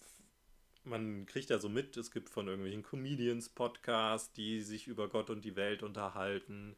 man 0.85 1.25
kriegt 1.25 1.49
ja 1.49 1.59
so 1.59 1.71
mit, 1.71 1.97
es 1.97 2.11
gibt 2.11 2.29
von 2.29 2.49
irgendwelchen 2.49 2.83
Comedians 2.83 3.49
Podcasts, 3.49 4.33
die 4.33 4.61
sich 4.61 4.87
über 4.87 5.09
Gott 5.09 5.31
und 5.31 5.45
die 5.45 5.57
Welt 5.57 5.83
unterhalten. 5.83 6.77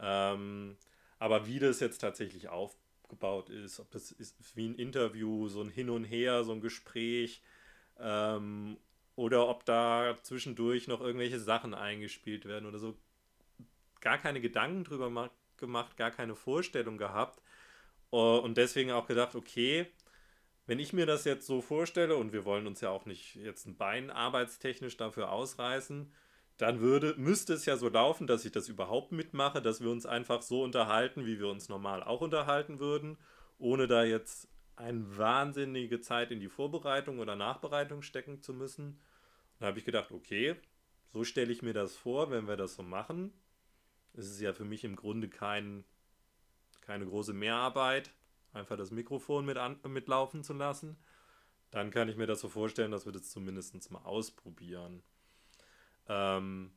Ähm, 0.00 0.76
aber 1.18 1.46
wie 1.46 1.60
das 1.60 1.78
jetzt 1.78 1.98
tatsächlich 1.98 2.48
aufgebaut 3.12 3.50
ist, 3.50 3.78
ob 3.80 3.90
das 3.90 4.10
ist 4.12 4.36
wie 4.56 4.68
ein 4.68 4.74
Interview, 4.74 5.48
so 5.48 5.60
ein 5.60 5.68
Hin 5.68 5.90
und 5.90 6.04
Her, 6.04 6.44
so 6.44 6.52
ein 6.52 6.60
Gespräch, 6.60 7.42
ähm, 7.98 8.78
oder 9.14 9.48
ob 9.48 9.64
da 9.64 10.16
zwischendurch 10.22 10.88
noch 10.88 11.00
irgendwelche 11.00 11.38
Sachen 11.38 11.74
eingespielt 11.74 12.46
werden 12.46 12.66
oder 12.66 12.78
so, 12.78 12.96
gar 14.00 14.18
keine 14.18 14.40
Gedanken 14.40 14.84
drüber 14.84 15.30
gemacht, 15.58 15.96
gar 15.96 16.10
keine 16.10 16.34
Vorstellung 16.34 16.96
gehabt. 16.96 17.42
Und 18.10 18.56
deswegen 18.56 18.90
auch 18.90 19.06
gedacht, 19.06 19.34
okay, 19.34 19.86
wenn 20.66 20.78
ich 20.78 20.92
mir 20.92 21.06
das 21.06 21.24
jetzt 21.24 21.46
so 21.46 21.60
vorstelle, 21.60 22.16
und 22.16 22.32
wir 22.32 22.44
wollen 22.44 22.66
uns 22.66 22.80
ja 22.80 22.90
auch 22.90 23.06
nicht 23.06 23.36
jetzt 23.36 23.66
ein 23.66 23.76
Bein 23.76 24.10
arbeitstechnisch 24.10 24.96
dafür 24.96 25.30
ausreißen, 25.30 26.12
dann 26.62 26.80
würde, 26.80 27.16
müsste 27.18 27.54
es 27.54 27.66
ja 27.66 27.76
so 27.76 27.88
laufen, 27.88 28.28
dass 28.28 28.44
ich 28.44 28.52
das 28.52 28.68
überhaupt 28.68 29.10
mitmache, 29.10 29.60
dass 29.60 29.80
wir 29.80 29.90
uns 29.90 30.06
einfach 30.06 30.42
so 30.42 30.62
unterhalten, 30.62 31.26
wie 31.26 31.40
wir 31.40 31.48
uns 31.48 31.68
normal 31.68 32.04
auch 32.04 32.20
unterhalten 32.20 32.78
würden, 32.78 33.18
ohne 33.58 33.88
da 33.88 34.04
jetzt 34.04 34.46
eine 34.76 35.18
wahnsinnige 35.18 36.00
Zeit 36.00 36.30
in 36.30 36.38
die 36.38 36.48
Vorbereitung 36.48 37.18
oder 37.18 37.34
Nachbereitung 37.34 38.02
stecken 38.02 38.42
zu 38.42 38.54
müssen. 38.54 39.00
Da 39.58 39.66
habe 39.66 39.80
ich 39.80 39.84
gedacht, 39.84 40.12
okay, 40.12 40.54
so 41.12 41.24
stelle 41.24 41.50
ich 41.50 41.62
mir 41.62 41.72
das 41.72 41.96
vor, 41.96 42.30
wenn 42.30 42.46
wir 42.46 42.56
das 42.56 42.76
so 42.76 42.84
machen. 42.84 43.32
Es 44.12 44.30
ist 44.30 44.40
ja 44.40 44.52
für 44.52 44.64
mich 44.64 44.84
im 44.84 44.94
Grunde 44.94 45.28
kein, 45.28 45.82
keine 46.80 47.06
große 47.06 47.32
Mehrarbeit 47.32 48.12
einfach 48.52 48.76
das 48.76 48.92
Mikrofon 48.92 49.44
mit 49.46 49.56
an, 49.56 49.80
mitlaufen 49.88 50.44
zu 50.44 50.52
lassen. 50.52 50.96
Dann 51.72 51.90
kann 51.90 52.08
ich 52.08 52.16
mir 52.16 52.28
das 52.28 52.40
so 52.40 52.48
vorstellen, 52.48 52.92
dass 52.92 53.04
wir 53.04 53.12
das 53.12 53.30
zumindest 53.30 53.90
mal 53.90 54.04
ausprobieren. 54.04 55.02
Ähm, 56.08 56.72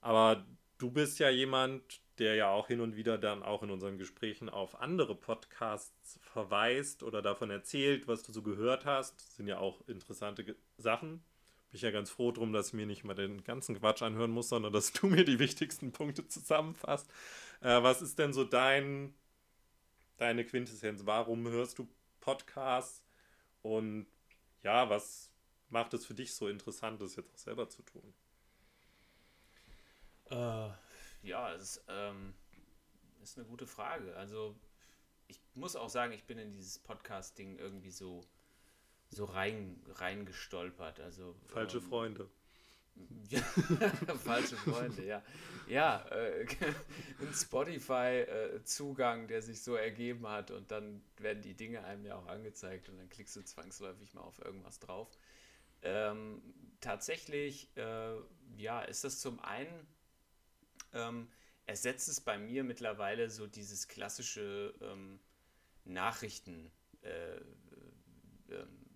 aber 0.00 0.46
du 0.78 0.90
bist 0.90 1.18
ja 1.18 1.30
jemand, 1.30 2.00
der 2.18 2.34
ja 2.34 2.50
auch 2.50 2.66
hin 2.68 2.80
und 2.80 2.96
wieder 2.96 3.18
dann 3.18 3.42
auch 3.42 3.62
in 3.62 3.70
unseren 3.70 3.98
Gesprächen 3.98 4.48
auf 4.48 4.80
andere 4.80 5.14
Podcasts 5.14 6.18
verweist 6.22 7.02
oder 7.02 7.22
davon 7.22 7.50
erzählt, 7.50 8.08
was 8.08 8.22
du 8.22 8.32
so 8.32 8.42
gehört 8.42 8.84
hast. 8.84 9.20
Das 9.20 9.36
sind 9.36 9.46
ja 9.48 9.58
auch 9.58 9.86
interessante 9.88 10.44
Ge 10.44 10.56
Sachen. 10.78 11.22
Bin 11.70 11.76
ich 11.76 11.82
ja 11.82 11.90
ganz 11.90 12.10
froh 12.10 12.32
drum, 12.32 12.52
dass 12.52 12.68
ich 12.68 12.74
mir 12.74 12.86
nicht 12.86 13.04
mal 13.04 13.14
den 13.14 13.44
ganzen 13.44 13.78
Quatsch 13.78 14.02
anhören 14.02 14.30
muss, 14.30 14.48
sondern 14.48 14.72
dass 14.72 14.92
du 14.92 15.06
mir 15.08 15.24
die 15.24 15.38
wichtigsten 15.38 15.92
Punkte 15.92 16.26
zusammenfasst. 16.26 17.08
Äh, 17.60 17.82
was 17.82 18.02
ist 18.02 18.18
denn 18.18 18.32
so 18.32 18.44
dein 18.44 19.14
deine 20.18 20.44
Quintessenz? 20.44 21.06
Warum 21.06 21.48
hörst 21.48 21.78
du 21.78 21.88
Podcasts? 22.20 23.02
Und 23.62 24.06
ja, 24.62 24.90
was 24.90 25.30
macht 25.70 25.94
es 25.94 26.06
für 26.06 26.14
dich 26.14 26.34
so 26.34 26.48
interessant, 26.48 27.00
das 27.00 27.16
jetzt 27.16 27.32
auch 27.32 27.38
selber 27.38 27.68
zu 27.68 27.82
tun? 27.82 28.14
Äh, 30.30 30.70
ja, 31.22 31.52
es 31.54 31.62
ist, 31.62 31.84
ähm, 31.88 32.34
ist 33.22 33.38
eine 33.38 33.46
gute 33.46 33.66
Frage. 33.66 34.16
Also 34.16 34.56
ich 35.28 35.40
muss 35.54 35.76
auch 35.76 35.90
sagen, 35.90 36.12
ich 36.12 36.24
bin 36.24 36.38
in 36.38 36.52
dieses 36.52 36.78
Podcast-Ding 36.78 37.58
irgendwie 37.58 37.90
so, 37.90 38.24
so 39.10 39.24
rein, 39.24 39.80
reingestolpert. 39.94 41.00
Also, 41.00 41.34
Falsche 41.46 41.78
ähm, 41.78 41.84
Freunde. 41.84 42.30
Falsche 44.24 44.56
Freunde, 44.56 45.04
ja. 45.04 45.22
Ja, 45.68 46.04
äh, 46.08 46.46
ein 47.20 47.32
Spotify-Zugang, 47.32 49.28
der 49.28 49.42
sich 49.42 49.62
so 49.62 49.76
ergeben 49.76 50.26
hat 50.26 50.50
und 50.50 50.72
dann 50.72 51.04
werden 51.18 51.42
die 51.42 51.54
Dinge 51.54 51.84
einem 51.84 52.04
ja 52.06 52.16
auch 52.16 52.26
angezeigt 52.26 52.88
und 52.88 52.96
dann 52.98 53.08
klickst 53.08 53.36
du 53.36 53.42
zwangsläufig 53.42 54.14
mal 54.14 54.22
auf 54.22 54.44
irgendwas 54.44 54.80
drauf. 54.80 55.16
Ähm, 55.82 56.42
tatsächlich, 56.80 57.68
äh, 57.76 58.16
ja, 58.56 58.80
ist 58.82 59.04
das 59.04 59.20
zum 59.20 59.38
einen, 59.40 59.86
ähm, 60.98 61.30
ersetzt 61.66 62.08
es 62.08 62.20
bei 62.20 62.38
mir 62.38 62.64
mittlerweile 62.64 63.30
so 63.30 63.46
dieses 63.46 63.88
klassische 63.88 64.74
ähm, 64.80 65.20
Nachrichten. 65.84 66.70
Äh, 67.02 67.36
ähm, 68.50 68.88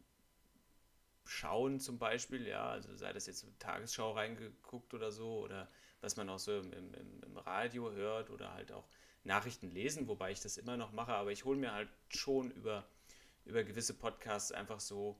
schauen 1.25 1.81
zum 1.81 1.99
Beispiel, 1.99 2.47
ja, 2.47 2.69
also 2.69 2.95
sei 2.97 3.13
das 3.13 3.27
jetzt 3.27 3.47
Tagesschau 3.59 4.13
reingeguckt 4.13 4.93
oder 4.93 5.11
so 5.11 5.41
oder 5.41 5.69
was 6.01 6.17
man 6.17 6.29
auch 6.29 6.39
so 6.39 6.59
im, 6.59 6.73
im, 6.73 7.23
im 7.23 7.37
Radio 7.39 7.91
hört 7.93 8.31
oder 8.31 8.53
halt 8.53 8.73
auch 8.73 8.87
Nachrichten 9.25 9.71
lesen, 9.71 10.09
wobei 10.09 10.33
ich 10.33 10.41
das 10.41 10.57
immer 10.57 10.77
noch 10.77 10.93
mache, 10.93 11.13
aber 11.13 11.31
ich 11.31 11.45
hole 11.45 11.59
mir 11.59 11.73
halt 11.73 11.89
schon 12.09 12.51
über, 12.51 12.87
über 13.45 13.63
gewisse 13.63 13.95
Podcasts 13.95 14.53
einfach 14.53 14.81
so 14.81 15.19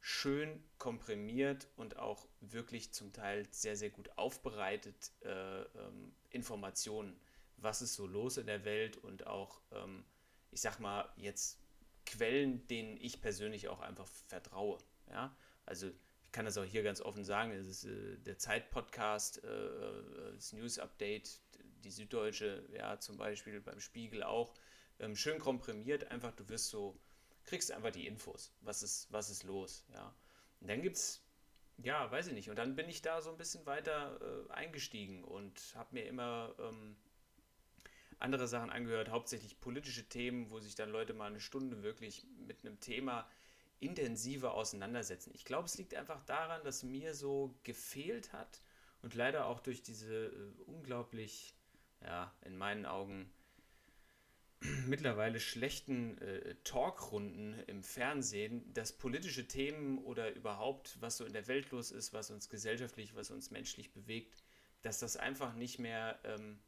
schön 0.00 0.62
komprimiert 0.78 1.68
und 1.76 1.98
auch 1.98 2.26
wirklich 2.40 2.92
zum 2.92 3.12
Teil 3.12 3.46
sehr, 3.50 3.76
sehr 3.76 3.90
gut 3.90 4.10
aufbereitet 4.16 5.12
äh, 5.22 5.62
ähm, 5.62 6.14
Informationen, 6.30 7.18
was 7.56 7.82
ist 7.82 7.94
so 7.94 8.06
los 8.06 8.36
in 8.36 8.46
der 8.46 8.64
Welt 8.64 8.96
und 8.96 9.26
auch, 9.26 9.60
ähm, 9.72 10.04
ich 10.50 10.60
sag 10.60 10.78
mal, 10.78 11.12
jetzt 11.16 11.58
Quellen, 12.06 12.66
denen 12.68 12.96
ich 12.96 13.20
persönlich 13.20 13.68
auch 13.68 13.80
einfach 13.80 14.06
vertraue. 14.06 14.78
Ja? 15.10 15.36
Also 15.66 15.90
ich 16.22 16.32
kann 16.32 16.44
das 16.44 16.56
auch 16.56 16.64
hier 16.64 16.82
ganz 16.82 17.00
offen 17.00 17.24
sagen, 17.24 17.52
es 17.52 17.66
ist 17.66 17.84
äh, 17.84 18.18
der 18.18 18.38
Zeit-Podcast, 18.38 19.42
äh, 19.44 19.48
äh, 19.48 20.34
das 20.34 20.52
News-Update, 20.52 21.40
die 21.84 21.90
Süddeutsche, 21.90 22.68
ja, 22.72 22.98
zum 22.98 23.16
Beispiel 23.16 23.60
beim 23.60 23.80
Spiegel 23.80 24.22
auch, 24.22 24.54
ähm, 25.00 25.16
schön 25.16 25.38
komprimiert, 25.38 26.10
einfach, 26.10 26.32
du 26.32 26.48
wirst 26.48 26.68
so, 26.68 26.98
kriegst 27.48 27.72
einfach 27.72 27.90
die 27.90 28.06
Infos, 28.06 28.52
was 28.60 28.82
ist, 28.82 29.10
was 29.10 29.30
ist 29.30 29.42
los, 29.42 29.84
ja. 29.94 30.14
Und 30.60 30.68
dann 30.68 30.82
gibt's, 30.82 31.24
ja, 31.78 32.10
weiß 32.10 32.28
ich 32.28 32.34
nicht, 32.34 32.50
und 32.50 32.56
dann 32.56 32.76
bin 32.76 32.88
ich 32.88 33.02
da 33.02 33.20
so 33.20 33.30
ein 33.30 33.38
bisschen 33.38 33.64
weiter 33.66 34.20
äh, 34.20 34.52
eingestiegen 34.52 35.24
und 35.24 35.74
habe 35.74 35.94
mir 35.94 36.06
immer 36.06 36.54
ähm, 36.58 36.96
andere 38.18 38.48
Sachen 38.48 38.70
angehört, 38.70 39.10
hauptsächlich 39.10 39.60
politische 39.60 40.08
Themen, 40.08 40.50
wo 40.50 40.60
sich 40.60 40.74
dann 40.74 40.90
Leute 40.90 41.14
mal 41.14 41.26
eine 41.26 41.40
Stunde 41.40 41.82
wirklich 41.82 42.26
mit 42.46 42.64
einem 42.64 42.80
Thema 42.80 43.28
intensiver 43.80 44.54
auseinandersetzen. 44.54 45.30
Ich 45.34 45.44
glaube, 45.44 45.66
es 45.66 45.78
liegt 45.78 45.94
einfach 45.94 46.22
daran, 46.24 46.62
dass 46.64 46.82
mir 46.82 47.14
so 47.14 47.54
gefehlt 47.62 48.32
hat 48.32 48.60
und 49.02 49.14
leider 49.14 49.46
auch 49.46 49.60
durch 49.60 49.82
diese 49.82 50.26
äh, 50.26 50.52
unglaublich, 50.66 51.54
ja, 52.02 52.34
in 52.44 52.58
meinen 52.58 52.86
Augen 52.86 53.32
mittlerweile 54.86 55.40
schlechten 55.40 56.18
äh, 56.18 56.56
Talkrunden 56.64 57.54
im 57.66 57.82
Fernsehen, 57.82 58.72
dass 58.72 58.92
politische 58.92 59.46
Themen 59.46 59.98
oder 59.98 60.34
überhaupt, 60.34 60.96
was 61.00 61.18
so 61.18 61.24
in 61.24 61.32
der 61.32 61.46
Welt 61.46 61.70
los 61.70 61.90
ist, 61.90 62.12
was 62.12 62.30
uns 62.30 62.48
gesellschaftlich, 62.48 63.14
was 63.14 63.30
uns 63.30 63.50
menschlich 63.50 63.92
bewegt, 63.92 64.42
dass 64.82 64.98
das 64.98 65.16
einfach 65.16 65.54
nicht 65.54 65.78
mehr, 65.78 66.18
ähm, 66.24 66.58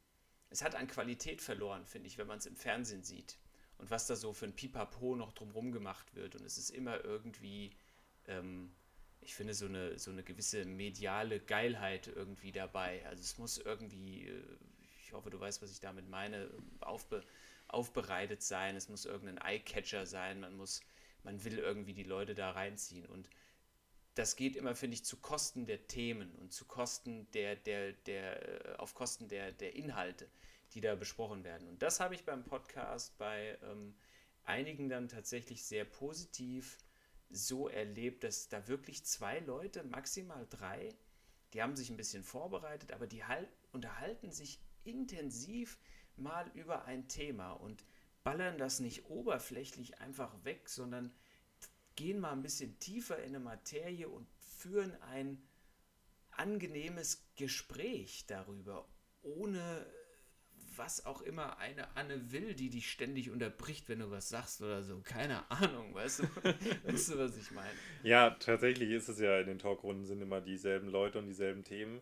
es 0.49 0.63
hat 0.63 0.75
an 0.75 0.87
Qualität 0.87 1.41
verloren, 1.41 1.85
finde 1.85 2.07
ich, 2.07 2.17
wenn 2.17 2.27
man 2.27 2.37
es 2.37 2.45
im 2.45 2.55
Fernsehen 2.55 3.03
sieht 3.03 3.37
und 3.77 3.89
was 3.89 4.07
da 4.07 4.15
so 4.15 4.33
für 4.33 4.45
ein 4.45 4.55
Pipapo 4.55 5.15
noch 5.15 5.33
drumherum 5.33 5.71
gemacht 5.71 6.15
wird. 6.15 6.35
Und 6.35 6.45
es 6.45 6.57
ist 6.57 6.69
immer 6.69 7.03
irgendwie, 7.03 7.71
ähm, 8.27 8.71
ich 9.21 9.35
finde, 9.35 9.53
so 9.53 9.65
eine, 9.65 9.97
so 9.97 10.11
eine 10.11 10.23
gewisse 10.23 10.65
mediale 10.65 11.39
Geilheit 11.39 12.07
irgendwie 12.07 12.51
dabei. 12.51 13.05
Also 13.07 13.21
es 13.21 13.37
muss 13.37 13.57
irgendwie, 13.57 14.27
äh, 14.27 14.43
ich 15.03 15.13
hoffe, 15.13 15.29
du 15.29 15.39
weißt, 15.39 15.61
was 15.61 15.71
ich 15.71 15.79
damit 15.79 16.09
meine, 16.09 16.49
aufbe 16.79 17.23
aufbereitet 17.73 18.41
sein. 18.43 18.75
Es 18.75 18.89
muss 18.89 19.05
irgendein 19.05 19.43
Eyecatcher 19.43 20.05
sein. 20.05 20.39
Man 20.39 20.55
muss, 20.55 20.81
man 21.23 21.43
will 21.43 21.57
irgendwie 21.57 21.93
die 21.93 22.03
Leute 22.03 22.35
da 22.35 22.51
reinziehen. 22.51 23.05
Und 23.05 23.29
das 24.15 24.35
geht 24.35 24.55
immer, 24.55 24.75
finde 24.75 24.95
ich, 24.95 25.05
zu 25.05 25.17
Kosten 25.17 25.65
der 25.65 25.87
Themen 25.87 26.35
und 26.35 26.51
zu 26.51 26.65
Kosten 26.65 27.29
der, 27.31 27.55
der, 27.55 27.93
der, 27.93 28.71
äh, 28.71 28.75
auf 28.75 28.93
Kosten 28.93 29.27
der, 29.27 29.51
der 29.51 29.75
Inhalte 29.75 30.29
die 30.73 30.81
da 30.81 30.95
besprochen 30.95 31.43
werden. 31.43 31.67
Und 31.67 31.81
das 31.81 31.99
habe 31.99 32.15
ich 32.15 32.25
beim 32.25 32.43
Podcast 32.43 33.17
bei 33.17 33.57
ähm, 33.63 33.95
einigen 34.43 34.89
dann 34.89 35.07
tatsächlich 35.07 35.65
sehr 35.65 35.85
positiv 35.85 36.77
so 37.29 37.67
erlebt, 37.67 38.23
dass 38.23 38.49
da 38.49 38.67
wirklich 38.67 39.05
zwei 39.05 39.39
Leute, 39.39 39.83
maximal 39.83 40.45
drei, 40.49 40.89
die 41.53 41.61
haben 41.61 41.75
sich 41.75 41.89
ein 41.89 41.97
bisschen 41.97 42.23
vorbereitet, 42.23 42.91
aber 42.93 43.07
die 43.07 43.23
halt, 43.23 43.49
unterhalten 43.71 44.31
sich 44.31 44.59
intensiv 44.83 45.77
mal 46.21 46.49
über 46.53 46.85
ein 46.85 47.07
Thema 47.07 47.51
und 47.51 47.83
ballern 48.23 48.57
das 48.57 48.79
nicht 48.79 49.09
oberflächlich 49.09 49.99
einfach 49.99 50.31
weg, 50.43 50.69
sondern 50.69 51.11
gehen 51.95 52.19
mal 52.19 52.31
ein 52.31 52.41
bisschen 52.41 52.79
tiefer 52.79 53.17
in 53.19 53.35
eine 53.35 53.39
Materie 53.39 54.07
und 54.07 54.27
führen 54.39 54.95
ein 55.01 55.41
angenehmes 56.31 57.27
Gespräch 57.35 58.25
darüber, 58.27 58.87
ohne 59.21 59.85
was 60.75 61.05
auch 61.05 61.21
immer 61.21 61.57
eine 61.57 61.95
Anne 61.95 62.31
will, 62.31 62.55
die 62.55 62.69
dich 62.69 62.89
ständig 62.89 63.29
unterbricht, 63.29 63.89
wenn 63.89 63.99
du 63.99 64.09
was 64.09 64.29
sagst 64.29 64.61
oder 64.61 64.83
so. 64.83 65.01
Keine 65.03 65.49
Ahnung, 65.51 65.93
weißt 65.93 66.19
du, 66.19 66.23
weißt 66.85 67.09
du, 67.09 67.17
was 67.17 67.37
ich 67.37 67.51
meine? 67.51 67.73
Ja, 68.03 68.31
tatsächlich 68.31 68.89
ist 68.91 69.09
es 69.09 69.19
ja 69.19 69.39
in 69.39 69.47
den 69.47 69.59
Talkrunden 69.59 70.05
sind 70.05 70.21
immer 70.21 70.41
dieselben 70.41 70.87
Leute 70.87 71.19
und 71.19 71.27
dieselben 71.27 71.63
Themen. 71.63 72.01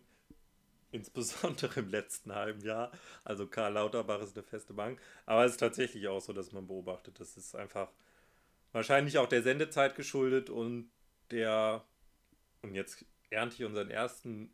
Insbesondere 0.92 1.80
im 1.80 1.88
letzten 1.88 2.34
halben 2.34 2.60
Jahr. 2.62 2.92
Also 3.24 3.46
Karl 3.46 3.74
Lauterbach 3.74 4.20
ist 4.22 4.36
eine 4.36 4.46
feste 4.46 4.74
Bank. 4.74 5.00
Aber 5.26 5.44
es 5.44 5.52
ist 5.52 5.58
tatsächlich 5.58 6.08
auch 6.08 6.20
so, 6.20 6.32
dass 6.32 6.52
man 6.52 6.66
beobachtet, 6.66 7.20
das 7.20 7.36
ist 7.36 7.54
einfach 7.54 7.90
wahrscheinlich 8.72 9.18
auch 9.18 9.28
der 9.28 9.42
Sendezeit 9.42 9.94
geschuldet 9.96 10.50
und 10.50 10.90
der, 11.30 11.84
und 12.62 12.74
jetzt 12.74 13.04
ernte 13.30 13.56
ich 13.56 13.64
unseren 13.64 13.90
ersten 13.90 14.52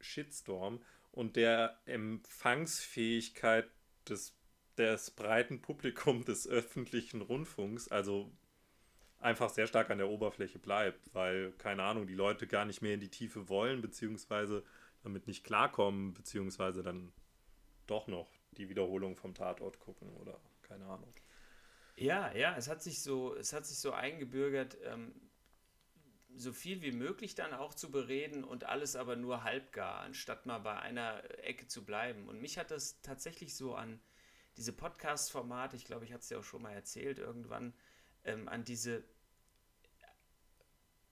Shitstorm 0.00 0.82
und 1.12 1.36
der 1.36 1.80
Empfangsfähigkeit 1.86 3.68
des, 4.08 4.36
des 4.76 5.10
breiten 5.10 5.60
Publikums 5.60 6.26
des 6.26 6.46
öffentlichen 6.46 7.22
Rundfunks, 7.22 7.88
also 7.88 8.30
einfach 9.18 9.50
sehr 9.50 9.66
stark 9.66 9.90
an 9.90 9.98
der 9.98 10.08
Oberfläche 10.08 10.58
bleibt, 10.58 11.12
weil, 11.14 11.52
keine 11.58 11.82
Ahnung, 11.82 12.06
die 12.06 12.14
Leute 12.14 12.46
gar 12.46 12.64
nicht 12.64 12.82
mehr 12.82 12.94
in 12.94 13.00
die 13.00 13.10
Tiefe 13.10 13.48
wollen, 13.48 13.80
beziehungsweise 13.80 14.62
damit 15.02 15.26
nicht 15.26 15.44
klarkommen, 15.44 16.14
beziehungsweise 16.14 16.82
dann 16.82 17.12
doch 17.86 18.06
noch 18.06 18.30
die 18.52 18.68
Wiederholung 18.68 19.16
vom 19.16 19.34
Tatort 19.34 19.78
gucken 19.78 20.14
oder 20.16 20.40
keine 20.62 20.86
Ahnung. 20.86 21.14
Ja, 21.96 22.32
ja, 22.32 22.56
es 22.56 22.68
hat 22.68 22.82
sich 22.82 23.02
so, 23.02 23.34
es 23.34 23.52
hat 23.52 23.66
sich 23.66 23.78
so 23.78 23.92
eingebürgert, 23.92 24.76
ähm, 24.84 25.14
so 26.36 26.52
viel 26.52 26.82
wie 26.82 26.92
möglich 26.92 27.34
dann 27.34 27.52
auch 27.52 27.74
zu 27.74 27.90
bereden 27.90 28.44
und 28.44 28.64
alles 28.64 28.94
aber 28.94 29.16
nur 29.16 29.42
halbgar, 29.42 30.00
anstatt 30.00 30.46
mal 30.46 30.58
bei 30.58 30.78
einer 30.78 31.22
Ecke 31.44 31.66
zu 31.66 31.84
bleiben. 31.84 32.28
Und 32.28 32.40
mich 32.40 32.58
hat 32.58 32.70
das 32.70 33.00
tatsächlich 33.02 33.56
so 33.56 33.74
an 33.74 34.00
diese 34.56 34.72
Podcast-Formate, 34.72 35.76
ich 35.76 35.84
glaube, 35.84 36.04
ich 36.04 36.12
hatte 36.12 36.22
es 36.22 36.30
ja 36.30 36.38
auch 36.38 36.44
schon 36.44 36.62
mal 36.62 36.72
erzählt, 36.72 37.18
irgendwann, 37.18 37.74
ähm, 38.24 38.48
an 38.48 38.64
diese 38.64 39.02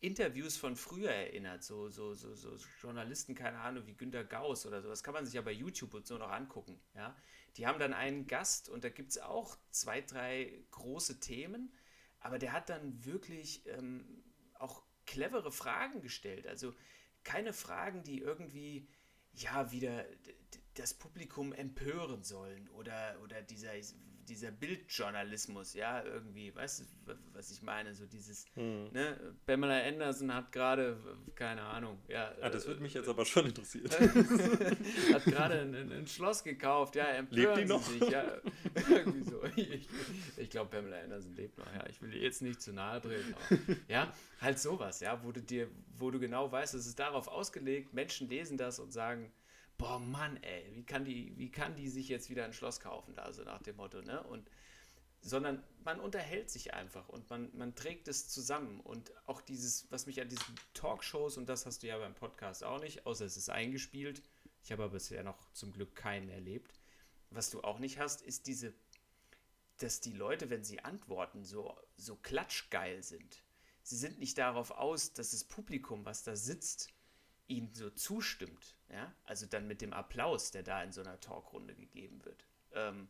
Interviews 0.01 0.57
von 0.57 0.77
früher 0.77 1.11
erinnert, 1.11 1.65
so, 1.65 1.89
so, 1.89 2.15
so, 2.15 2.35
so 2.35 2.57
Journalisten, 2.81 3.35
keine 3.35 3.59
Ahnung, 3.59 3.87
wie 3.87 3.95
Günter 3.95 4.25
Gauss 4.25 4.67
oder 4.67 4.83
so, 4.83 4.89
das 4.89 5.03
kann 5.03 5.15
man 5.15 5.25
sich 5.25 5.35
ja 5.35 5.43
bei 5.43 5.53
YouTube 5.53 5.95
und 5.95 6.07
so 6.07 6.19
noch 6.19 6.31
angucken, 6.31 6.81
ja. 6.95 7.17
Die 7.57 7.67
haben 7.67 7.79
dann 7.79 7.95
einen 7.95 8.27
Gast 8.27 8.69
und 8.69 8.85
da 8.85 8.91
gibt 8.91 9.11
es 9.11 9.19
auch 9.19 9.57
zwei, 9.71 10.03
drei 10.03 10.63
große 10.73 11.21
Themen, 11.21 11.73
aber 12.21 12.39
der 12.39 12.53
hat 12.53 12.69
dann 12.69 13.05
wirklich 13.05 13.67
ähm, 13.69 14.23
auch 14.55 14.83
clevere 15.07 15.51
Fragen 15.51 16.03
gestellt, 16.03 16.47
also 16.47 16.75
keine 17.25 17.53
Fragen, 17.53 18.05
die 18.05 18.21
irgendwie, 18.21 18.89
ja, 19.33 19.73
wieder 19.73 20.05
das 20.75 20.95
Publikum 20.95 21.53
empören 21.53 22.23
sollen 22.23 22.69
oder, 22.69 23.19
oder 23.23 23.43
dieser, 23.43 23.73
dieser 24.29 24.51
Bildjournalismus, 24.51 25.75
ja, 25.75 26.03
irgendwie, 26.05 26.55
weißt 26.55 26.81
du, 27.07 27.15
was 27.33 27.51
ich 27.51 27.63
meine? 27.63 27.95
So 27.95 28.07
dieses, 28.07 28.47
hm. 28.55 28.93
ne, 28.93 29.35
Pamela 29.47 29.81
Anderson 29.87 30.35
hat 30.35 30.53
gerade, 30.53 30.97
keine 31.35 31.63
Ahnung, 31.63 31.99
ja. 32.09 32.33
Ah, 32.41 32.51
das 32.51 32.67
würde 32.67 32.83
mich 32.83 32.95
jetzt 32.95 33.09
aber 33.09 33.25
schon 33.25 33.47
interessieren. 33.47 33.89
hat 35.13 35.25
gerade 35.25 35.61
ein, 35.61 35.93
ein, 35.93 36.07
Schloss 36.07 36.45
gekauft, 36.45 36.97
ja, 36.97 37.07
Lebt 37.31 37.57
die 37.57 37.65
noch? 37.65 37.83
Sich, 37.83 38.09
ja, 38.09 38.25
irgendwie 38.91 39.23
so. 39.23 39.43
Ich, 39.57 39.89
ich 40.37 40.51
glaube, 40.51 40.71
Pamela 40.71 41.01
Anderson 41.01 41.35
lebt 41.35 41.59
noch, 41.59 41.73
ja. 41.75 41.87
Ich 41.89 42.03
will 42.03 42.13
ihr 42.15 42.23
jetzt 42.23 42.43
nicht 42.43 42.61
zu 42.61 42.73
nahe 42.73 43.01
treten, 43.01 43.35
aber, 43.35 43.61
ja, 43.89 44.13
halt 44.41 44.59
sowas, 44.59 45.01
ja, 45.01 45.23
wo 45.25 45.33
du 45.33 45.41
dir, 45.43 45.69
wo 45.97 46.11
du 46.11 46.19
genau 46.19 46.51
weißt, 46.51 46.75
es 46.75 46.87
ist 46.87 46.99
darauf 46.99 47.29
ausgelegt, 47.29 47.95
Menschen 47.95 48.29
lesen 48.29 48.57
das 48.59 48.79
und 48.79 48.93
sagen, 48.93 49.33
boah, 49.79 49.99
Mann, 49.99 50.37
ey, 50.43 50.71
wie 50.75 50.85
kann 50.85 51.05
die, 51.05 51.37
wie 51.37 51.51
kann 51.51 51.77
die 51.77 51.89
sich 51.89 52.09
jetzt 52.09 52.31
wieder 52.31 52.45
ein 52.45 52.53
Schloss 52.53 52.81
kaufen, 52.81 53.15
da, 53.15 53.33
so 53.33 53.43
nach 53.45 53.63
dem 53.63 53.77
Motto, 53.77 54.03
ne? 54.03 54.23
Und 54.25 54.51
sondern 55.27 55.63
man 55.85 55.99
unterhält 55.99 56.51
sich 56.51 56.73
einfach 56.73 57.09
und 57.09 57.29
man, 57.31 57.51
man 57.57 57.75
trägt 57.75 58.07
es 58.07 58.29
zusammen. 58.29 58.81
Und 58.81 59.13
auch 59.27 59.41
dieses, 59.41 59.91
was 59.91 60.07
mich 60.07 60.21
an 60.21 60.29
diesen 60.29 60.55
Talkshows, 60.73 61.37
und 61.37 61.49
das 61.49 61.67
hast 61.67 61.83
du 61.83 61.89
ja 61.89 61.99
beim 61.99 62.15
Podcast 62.15 62.63
auch 62.63 62.81
nicht, 62.81 63.07
außer 63.07 63.25
es 63.25 63.37
ist 63.37 63.49
eingespielt, 63.49 64.23
ich 64.63 64.71
habe 64.71 64.85
aber 64.85 64.93
bisher 64.93 65.25
noch 65.25 65.51
zum 65.53 65.73
Glück 65.73 65.97
keinen 65.97 66.29
erlebt. 66.29 66.81
Was 67.31 67.51
du 67.51 67.63
auch 67.63 67.81
nicht 67.81 67.99
hast, 67.99 68.23
ist 68.23 68.47
diese, 68.47 68.73
dass 69.79 70.01
die 70.01 70.13
Leute, 70.13 70.49
wenn 70.49 70.65
sie 70.65 70.85
antworten, 70.85 71.45
so, 71.45 71.77
so 71.97 72.17
klatschgeil 72.17 73.03
sind. 73.03 73.43
Sie 73.83 73.97
sind 73.97 74.19
nicht 74.19 74.39
darauf 74.39 74.71
aus, 74.71 75.13
dass 75.13 75.31
das 75.31 75.45
Publikum, 75.45 76.05
was 76.05 76.23
da 76.23 76.37
sitzt, 76.37 76.93
ihnen 77.49 77.73
so 77.75 77.91
zustimmt, 77.91 78.77
ja, 78.91 79.15
also 79.25 79.47
dann 79.47 79.67
mit 79.67 79.81
dem 79.81 79.93
Applaus, 79.93 80.51
der 80.51 80.63
da 80.63 80.83
in 80.83 80.93
so 80.93 81.01
einer 81.01 81.21
Talkrunde 81.21 81.75
gegeben 81.75 82.25
wird, 82.25 82.45
ähm, 82.73 83.09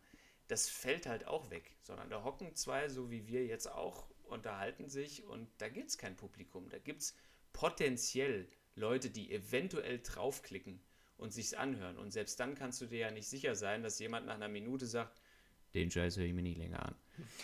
das 0.49 0.69
fällt 0.69 1.07
halt 1.07 1.27
auch 1.27 1.51
weg, 1.51 1.77
sondern 1.83 2.11
da 2.11 2.23
hocken 2.23 2.55
zwei, 2.55 2.89
so 2.89 3.11
wie 3.11 3.27
wir 3.27 3.47
jetzt 3.47 3.67
auch, 3.67 4.09
unterhalten 4.25 4.89
sich 4.89 5.25
und 5.25 5.49
da 5.59 5.69
gibt 5.69 5.89
es 5.91 5.99
kein 5.99 6.17
Publikum, 6.17 6.69
da 6.69 6.79
gibt 6.79 7.03
es 7.03 7.17
potenziell 7.53 8.49
Leute, 8.75 9.09
die 9.09 9.33
eventuell 9.33 10.01
draufklicken 10.01 10.81
und 11.17 11.33
sich's 11.33 11.55
anhören. 11.55 11.97
Und 11.97 12.13
selbst 12.13 12.39
dann 12.41 12.55
kannst 12.55 12.81
du 12.81 12.87
dir 12.87 12.99
ja 12.99 13.11
nicht 13.11 13.29
sicher 13.29 13.55
sein, 13.55 13.83
dass 13.83 13.99
jemand 13.99 14.27
nach 14.27 14.35
einer 14.35 14.49
Minute 14.49 14.87
sagt, 14.87 15.21
den 15.75 15.91
Scheiß 15.91 16.17
höre 16.17 16.27
ich 16.27 16.35
mir 16.35 16.43
nie 16.43 16.55
länger 16.55 16.85
an. 16.87 16.95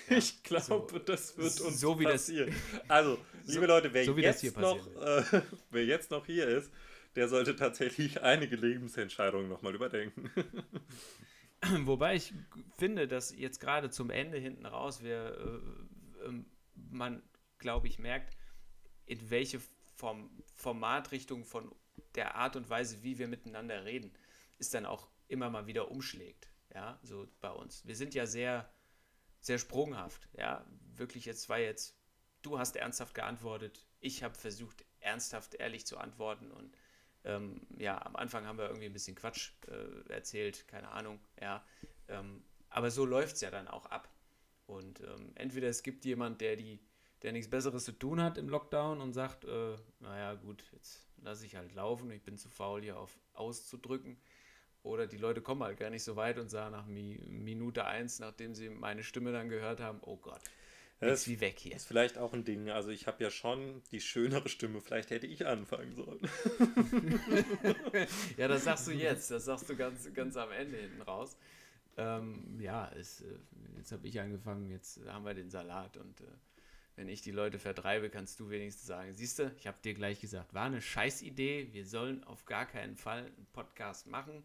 Ja, 0.09 0.17
ich 0.17 0.43
glaube, 0.43 0.87
so, 0.91 0.99
das 0.99 1.37
wird 1.37 1.61
uns 1.61 1.81
so 1.81 1.99
wie 1.99 2.05
passieren. 2.05 2.55
Das, 2.73 2.91
also, 2.91 3.19
liebe 3.47 3.61
so, 3.61 3.67
Leute, 3.67 3.93
wer, 3.93 4.05
so 4.05 4.17
jetzt 4.17 4.57
noch, 4.57 4.87
äh, 5.01 5.43
wer 5.71 5.85
jetzt 5.85 6.11
noch 6.11 6.27
hier 6.27 6.49
ist, 6.49 6.71
der 7.15 7.29
sollte 7.29 7.57
tatsächlich 7.57 8.23
einige 8.23 8.57
Lebensentscheidungen 8.57 9.49
nochmal 9.49 9.75
überdenken. 9.75 10.31
Wobei 11.85 12.17
ich 12.17 12.35
finde, 12.77 13.07
dass 13.07 13.37
jetzt 13.37 13.61
gerade 13.61 13.91
zum 13.91 14.11
Ende 14.11 14.39
hinten 14.39 14.67
raus 14.67 15.03
wir, 15.03 15.63
äh, 16.25 16.29
äh, 16.29 16.45
man, 16.91 17.23
glaube 17.59 17.87
ich, 17.87 17.99
merkt, 17.99 18.35
in 19.07 19.31
welche 19.31 19.61
Form, 19.97 20.31
Formatrichtung 20.55 21.45
von 21.45 21.73
der 22.15 22.35
Art 22.35 22.57
und 22.57 22.69
Weise, 22.69 23.03
wie 23.03 23.19
wir 23.19 23.29
miteinander 23.29 23.85
reden, 23.85 24.13
ist 24.59 24.75
dann 24.75 24.87
auch 24.87 25.09
immer 25.29 25.51
mal 25.51 25.67
wieder 25.67 25.91
umschlägt. 25.91 26.49
Ja, 26.75 26.99
so 27.03 27.29
bei 27.41 27.51
uns. 27.51 27.87
Wir 27.87 27.97
sind 27.97 28.15
ja 28.15 28.27
sehr, 28.27 28.69
sehr 29.43 29.59
sprunghaft. 29.59 30.29
Ja, 30.33 30.65
wirklich, 30.95 31.27
jetzt 31.27 31.49
war 31.49 31.59
jetzt, 31.59 31.99
du 32.41 32.59
hast 32.59 32.77
ernsthaft 32.77 33.15
geantwortet, 33.15 33.85
ich 34.01 34.23
habe 34.23 34.35
versucht, 34.35 34.85
ernsthaft, 35.01 35.55
ehrlich 35.55 35.85
zu 35.85 35.99
antworten 35.99 36.51
und 36.51 36.77
ähm, 37.25 37.61
ja, 37.77 38.05
am 38.05 38.17
Anfang 38.17 38.47
haben 38.47 38.59
wir 38.59 38.67
irgendwie 38.67 38.87
ein 38.87 38.93
bisschen 38.93 39.15
Quatsch 39.15 39.53
äh, 39.69 40.13
erzählt, 40.13 40.67
keine 40.67 40.91
Ahnung, 40.91 41.21
ja. 41.41 41.65
Ähm, 42.09 42.43
aber 42.69 42.91
so 42.91 43.05
läuft 43.05 43.37
es 43.37 43.43
ja 43.43 43.51
dann 43.51 43.69
auch 43.69 43.87
ab. 43.87 44.09
Und 44.67 45.01
ähm, 45.01 45.33
entweder 45.35 45.69
es 45.69 45.83
gibt 45.83 46.05
jemand, 46.05 46.41
der 46.41 46.57
die, 46.57 46.81
der 47.23 47.33
nichts 47.33 47.51
Besseres 47.51 47.85
zu 47.85 47.93
tun 47.93 48.21
hat 48.21 48.39
im 48.39 48.49
Lockdown 48.49 49.01
und 49.01 49.13
sagt, 49.13 49.45
äh, 49.45 49.77
naja, 50.01 50.35
gut, 50.35 50.65
jetzt 50.73 51.07
lasse 51.19 51.47
ich 51.47 51.55
halt 51.57 51.75
laufen, 51.75 52.11
ich 52.11 52.23
bin 52.23 52.39
zu 52.39 52.49
faul, 52.49 52.83
hier 52.83 52.99
auf 52.99 53.19
auszudrücken. 53.35 54.19
Oder 54.83 55.07
die 55.07 55.17
Leute 55.17 55.43
kommen 55.43 55.63
halt 55.63 55.79
gar 55.79 55.91
nicht 55.91 56.03
so 56.03 56.17
weit 56.17 56.39
und 56.39 56.49
sagen 56.49 56.73
nach 56.73 56.87
Minute 56.87 57.85
eins, 57.85 58.19
nachdem 58.19 58.55
sie 58.55 58.69
meine 58.69 59.05
Stimme 59.05 59.33
dann 59.33 59.49
gehört 59.49 59.81
haben, 59.81 60.01
oh 60.03 60.17
Gott, 60.17 60.41
das 61.09 61.27
wie 61.27 61.41
weg 61.41 61.59
hier. 61.59 61.75
ist 61.75 61.87
vielleicht 61.87 62.17
auch 62.17 62.33
ein 62.33 62.45
Ding. 62.45 62.71
Also 62.71 62.91
ich 62.91 63.09
habe 63.09 63.23
ja 63.25 63.31
schon 63.31 63.83
die 63.91 64.01
schönere 64.01 64.49
Stimme. 64.49 64.81
Vielleicht 64.81 65.11
hätte 65.11 65.27
ich 65.27 65.47
anfangen 65.47 65.95
sollen. 65.97 66.21
ja, 68.37 68.47
das 68.47 68.65
sagst 68.65 68.87
du 68.87 68.93
jetzt. 68.93 69.31
Das 69.31 69.47
sagst 69.47 69.69
du 69.69 69.77
ganz, 69.77 70.13
ganz 70.15 70.37
am 70.37 70.53
Ende 70.53 70.77
hinten 70.77 71.03
raus. 71.03 71.37
Ähm, 71.97 72.57
ja, 72.61 72.89
es, 72.97 73.21
äh, 73.23 73.37
jetzt 73.79 73.91
habe 73.91 74.07
ich 74.07 74.21
angefangen. 74.21 74.71
Jetzt 74.71 75.01
haben 75.09 75.25
wir 75.25 75.35
den 75.35 75.51
Salat. 75.51 75.97
Und 75.97 76.21
äh, 76.21 76.25
wenn 76.97 77.09
ich 77.09 77.23
die 77.23 77.31
Leute 77.31 77.59
vertreibe, 77.59 78.11
kannst 78.11 78.39
du 78.41 78.51
wenigstens 78.51 78.87
sagen, 78.87 79.13
siehst 79.13 79.39
du, 79.39 79.53
ich 79.57 79.67
habe 79.67 79.79
dir 79.83 79.95
gleich 79.95 80.21
gesagt, 80.21 80.55
war 80.55 80.67
eine 80.67 80.81
Scheißidee. 80.81 81.69
Wir 81.73 81.87
sollen 81.87 82.25
auf 82.25 82.45
gar 82.45 82.67
keinen 82.67 82.97
Fall 82.97 83.27
einen 83.27 83.47
Podcast 83.53 84.07
machen. 84.07 84.45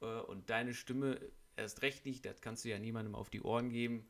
Äh, 0.00 0.06
und 0.06 0.50
deine 0.50 0.74
Stimme 0.74 1.20
erst 1.56 1.82
recht 1.82 2.04
nicht. 2.04 2.24
Das 2.24 2.40
kannst 2.40 2.64
du 2.64 2.68
ja 2.68 2.78
niemandem 2.78 3.14
auf 3.14 3.30
die 3.30 3.42
Ohren 3.42 3.70
geben 3.70 4.08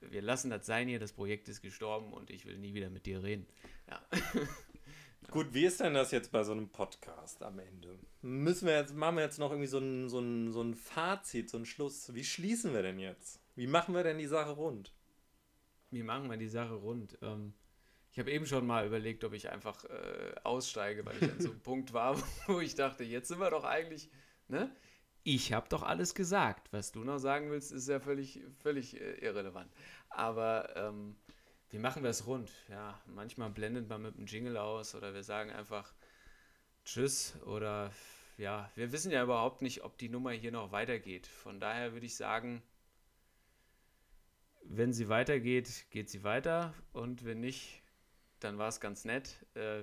wir 0.00 0.22
lassen 0.22 0.50
das 0.50 0.66
sein 0.66 0.88
hier, 0.88 0.98
das 0.98 1.12
Projekt 1.12 1.48
ist 1.48 1.62
gestorben 1.62 2.12
und 2.12 2.30
ich 2.30 2.46
will 2.46 2.58
nie 2.58 2.74
wieder 2.74 2.90
mit 2.90 3.06
dir 3.06 3.22
reden. 3.22 3.46
Ja. 3.88 4.00
Gut, 5.30 5.52
wie 5.52 5.66
ist 5.66 5.80
denn 5.80 5.94
das 5.94 6.10
jetzt 6.10 6.32
bei 6.32 6.42
so 6.42 6.52
einem 6.52 6.70
Podcast 6.70 7.42
am 7.42 7.58
Ende? 7.58 7.98
Müssen 8.22 8.66
wir 8.66 8.76
jetzt, 8.76 8.94
machen 8.94 9.16
wir 9.16 9.24
jetzt 9.24 9.38
noch 9.38 9.50
irgendwie 9.50 9.68
so 9.68 9.78
ein, 9.78 10.08
so, 10.08 10.20
ein, 10.20 10.52
so 10.52 10.62
ein 10.62 10.74
Fazit, 10.74 11.50
so 11.50 11.58
ein 11.58 11.66
Schluss. 11.66 12.14
Wie 12.14 12.24
schließen 12.24 12.72
wir 12.72 12.82
denn 12.82 12.98
jetzt? 12.98 13.40
Wie 13.54 13.66
machen 13.66 13.94
wir 13.94 14.02
denn 14.02 14.18
die 14.18 14.26
Sache 14.26 14.52
rund? 14.52 14.94
Wie 15.90 16.02
machen 16.02 16.30
wir 16.30 16.36
die 16.36 16.48
Sache 16.48 16.74
rund? 16.74 17.18
Ähm, 17.22 17.54
ich 18.12 18.18
habe 18.18 18.30
eben 18.30 18.46
schon 18.46 18.66
mal 18.66 18.86
überlegt, 18.86 19.24
ob 19.24 19.32
ich 19.32 19.50
einfach 19.50 19.84
äh, 19.84 20.34
aussteige, 20.44 21.04
weil 21.04 21.16
ich 21.22 21.30
an 21.30 21.40
so 21.40 21.50
einem 21.50 21.60
Punkt 21.62 21.92
war, 21.92 22.16
wo 22.46 22.60
ich 22.60 22.74
dachte, 22.74 23.04
jetzt 23.04 23.28
sind 23.28 23.40
wir 23.40 23.50
doch 23.50 23.64
eigentlich, 23.64 24.10
ne? 24.48 24.70
ich 25.34 25.52
habe 25.52 25.68
doch 25.68 25.82
alles 25.82 26.14
gesagt. 26.14 26.72
Was 26.72 26.92
du 26.92 27.04
noch 27.04 27.18
sagen 27.18 27.50
willst, 27.50 27.70
ist 27.70 27.88
ja 27.88 28.00
völlig, 28.00 28.40
völlig 28.60 28.98
äh, 28.98 29.14
irrelevant. 29.18 29.70
Aber 30.08 30.74
ähm, 30.76 31.16
wie 31.70 31.78
machen 31.78 32.02
wir 32.02 32.10
es 32.10 32.26
rund? 32.26 32.50
Ja, 32.70 32.98
manchmal 33.06 33.50
blendet 33.50 33.88
man 33.88 34.02
mit 34.02 34.16
einem 34.16 34.26
Jingle 34.26 34.56
aus 34.56 34.94
oder 34.94 35.12
wir 35.12 35.22
sagen 35.22 35.50
einfach 35.50 35.92
Tschüss 36.84 37.34
oder 37.44 37.92
ja, 38.38 38.70
wir 38.74 38.90
wissen 38.92 39.10
ja 39.12 39.22
überhaupt 39.22 39.60
nicht, 39.60 39.84
ob 39.84 39.98
die 39.98 40.08
Nummer 40.08 40.30
hier 40.30 40.52
noch 40.52 40.72
weitergeht. 40.72 41.26
Von 41.26 41.60
daher 41.60 41.92
würde 41.92 42.06
ich 42.06 42.16
sagen, 42.16 42.62
wenn 44.70 44.92
sie 44.92 45.08
weitergeht, 45.08 45.86
geht 45.90 46.10
sie 46.10 46.24
weiter 46.24 46.74
und 46.92 47.24
wenn 47.24 47.40
nicht, 47.40 47.82
dann 48.40 48.58
war 48.58 48.68
es 48.68 48.80
ganz 48.80 49.04
nett. 49.04 49.44
Äh, 49.54 49.82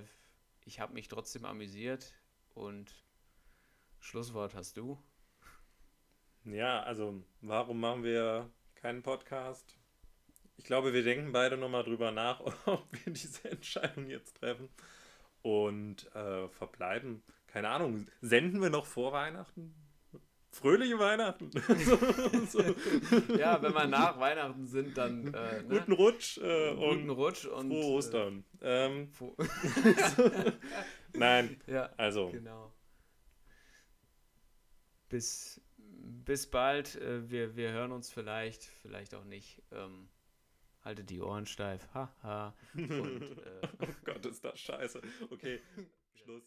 ich 0.63 0.79
habe 0.79 0.93
mich 0.93 1.07
trotzdem 1.07 1.43
amüsiert 1.45 2.13
und 2.53 2.93
Schlusswort 3.99 4.53
hast 4.53 4.77
du. 4.77 5.01
Ja, 6.45 6.83
also 6.83 7.23
warum 7.41 7.79
machen 7.79 8.03
wir 8.03 8.49
keinen 8.75 9.01
Podcast? 9.01 9.75
Ich 10.57 10.65
glaube, 10.65 10.93
wir 10.93 11.03
denken 11.03 11.31
beide 11.31 11.57
nochmal 11.57 11.83
drüber 11.83 12.11
nach, 12.11 12.39
ob 12.65 12.87
wir 12.91 13.11
diese 13.11 13.49
Entscheidung 13.49 14.07
jetzt 14.07 14.37
treffen 14.37 14.69
und 15.41 16.13
äh, 16.15 16.47
verbleiben. 16.49 17.23
Keine 17.47 17.69
Ahnung, 17.69 18.07
senden 18.21 18.61
wir 18.61 18.69
noch 18.69 18.85
vor 18.85 19.11
Weihnachten? 19.13 19.73
Fröhliche 20.55 20.97
Weihnachten. 20.97 21.51
so. 22.47 22.61
Ja, 23.37 23.61
wenn 23.61 23.73
wir 23.73 23.87
nach 23.87 24.17
Weihnachten 24.17 24.65
sind, 24.65 24.97
dann 24.97 25.33
äh, 25.33 25.61
ne? 25.63 25.65
guten 25.67 25.91
Rutsch 25.91 26.37
äh, 26.37 26.73
guten 26.73 27.09
und 27.09 27.09
Rutsch 27.09 27.45
und 27.45 27.67
frohe 27.67 27.81
äh, 27.81 27.95
Ostern. 27.97 28.45
Ähm, 28.61 29.11
Nein, 31.13 31.59
ja, 31.67 31.89
also 31.97 32.29
genau. 32.29 32.71
Bis, 35.09 35.59
bis 35.77 36.49
bald. 36.49 36.95
Äh, 37.01 37.29
wir, 37.29 37.57
wir 37.57 37.73
hören 37.73 37.91
uns 37.91 38.09
vielleicht, 38.09 38.63
vielleicht 38.63 39.13
auch 39.13 39.25
nicht. 39.25 39.61
Ähm, 39.73 40.07
haltet 40.83 41.09
die 41.09 41.19
Ohren 41.19 41.47
steif. 41.47 41.85
Haha. 41.93 42.13
Ha. 42.23 42.55
Und, 42.75 43.39
äh, 43.39 43.67
oh 43.81 43.93
Gott, 44.05 44.25
ist 44.25 44.45
das 44.45 44.57
scheiße. 44.57 45.01
Okay, 45.31 45.59
Schluss. 46.13 46.43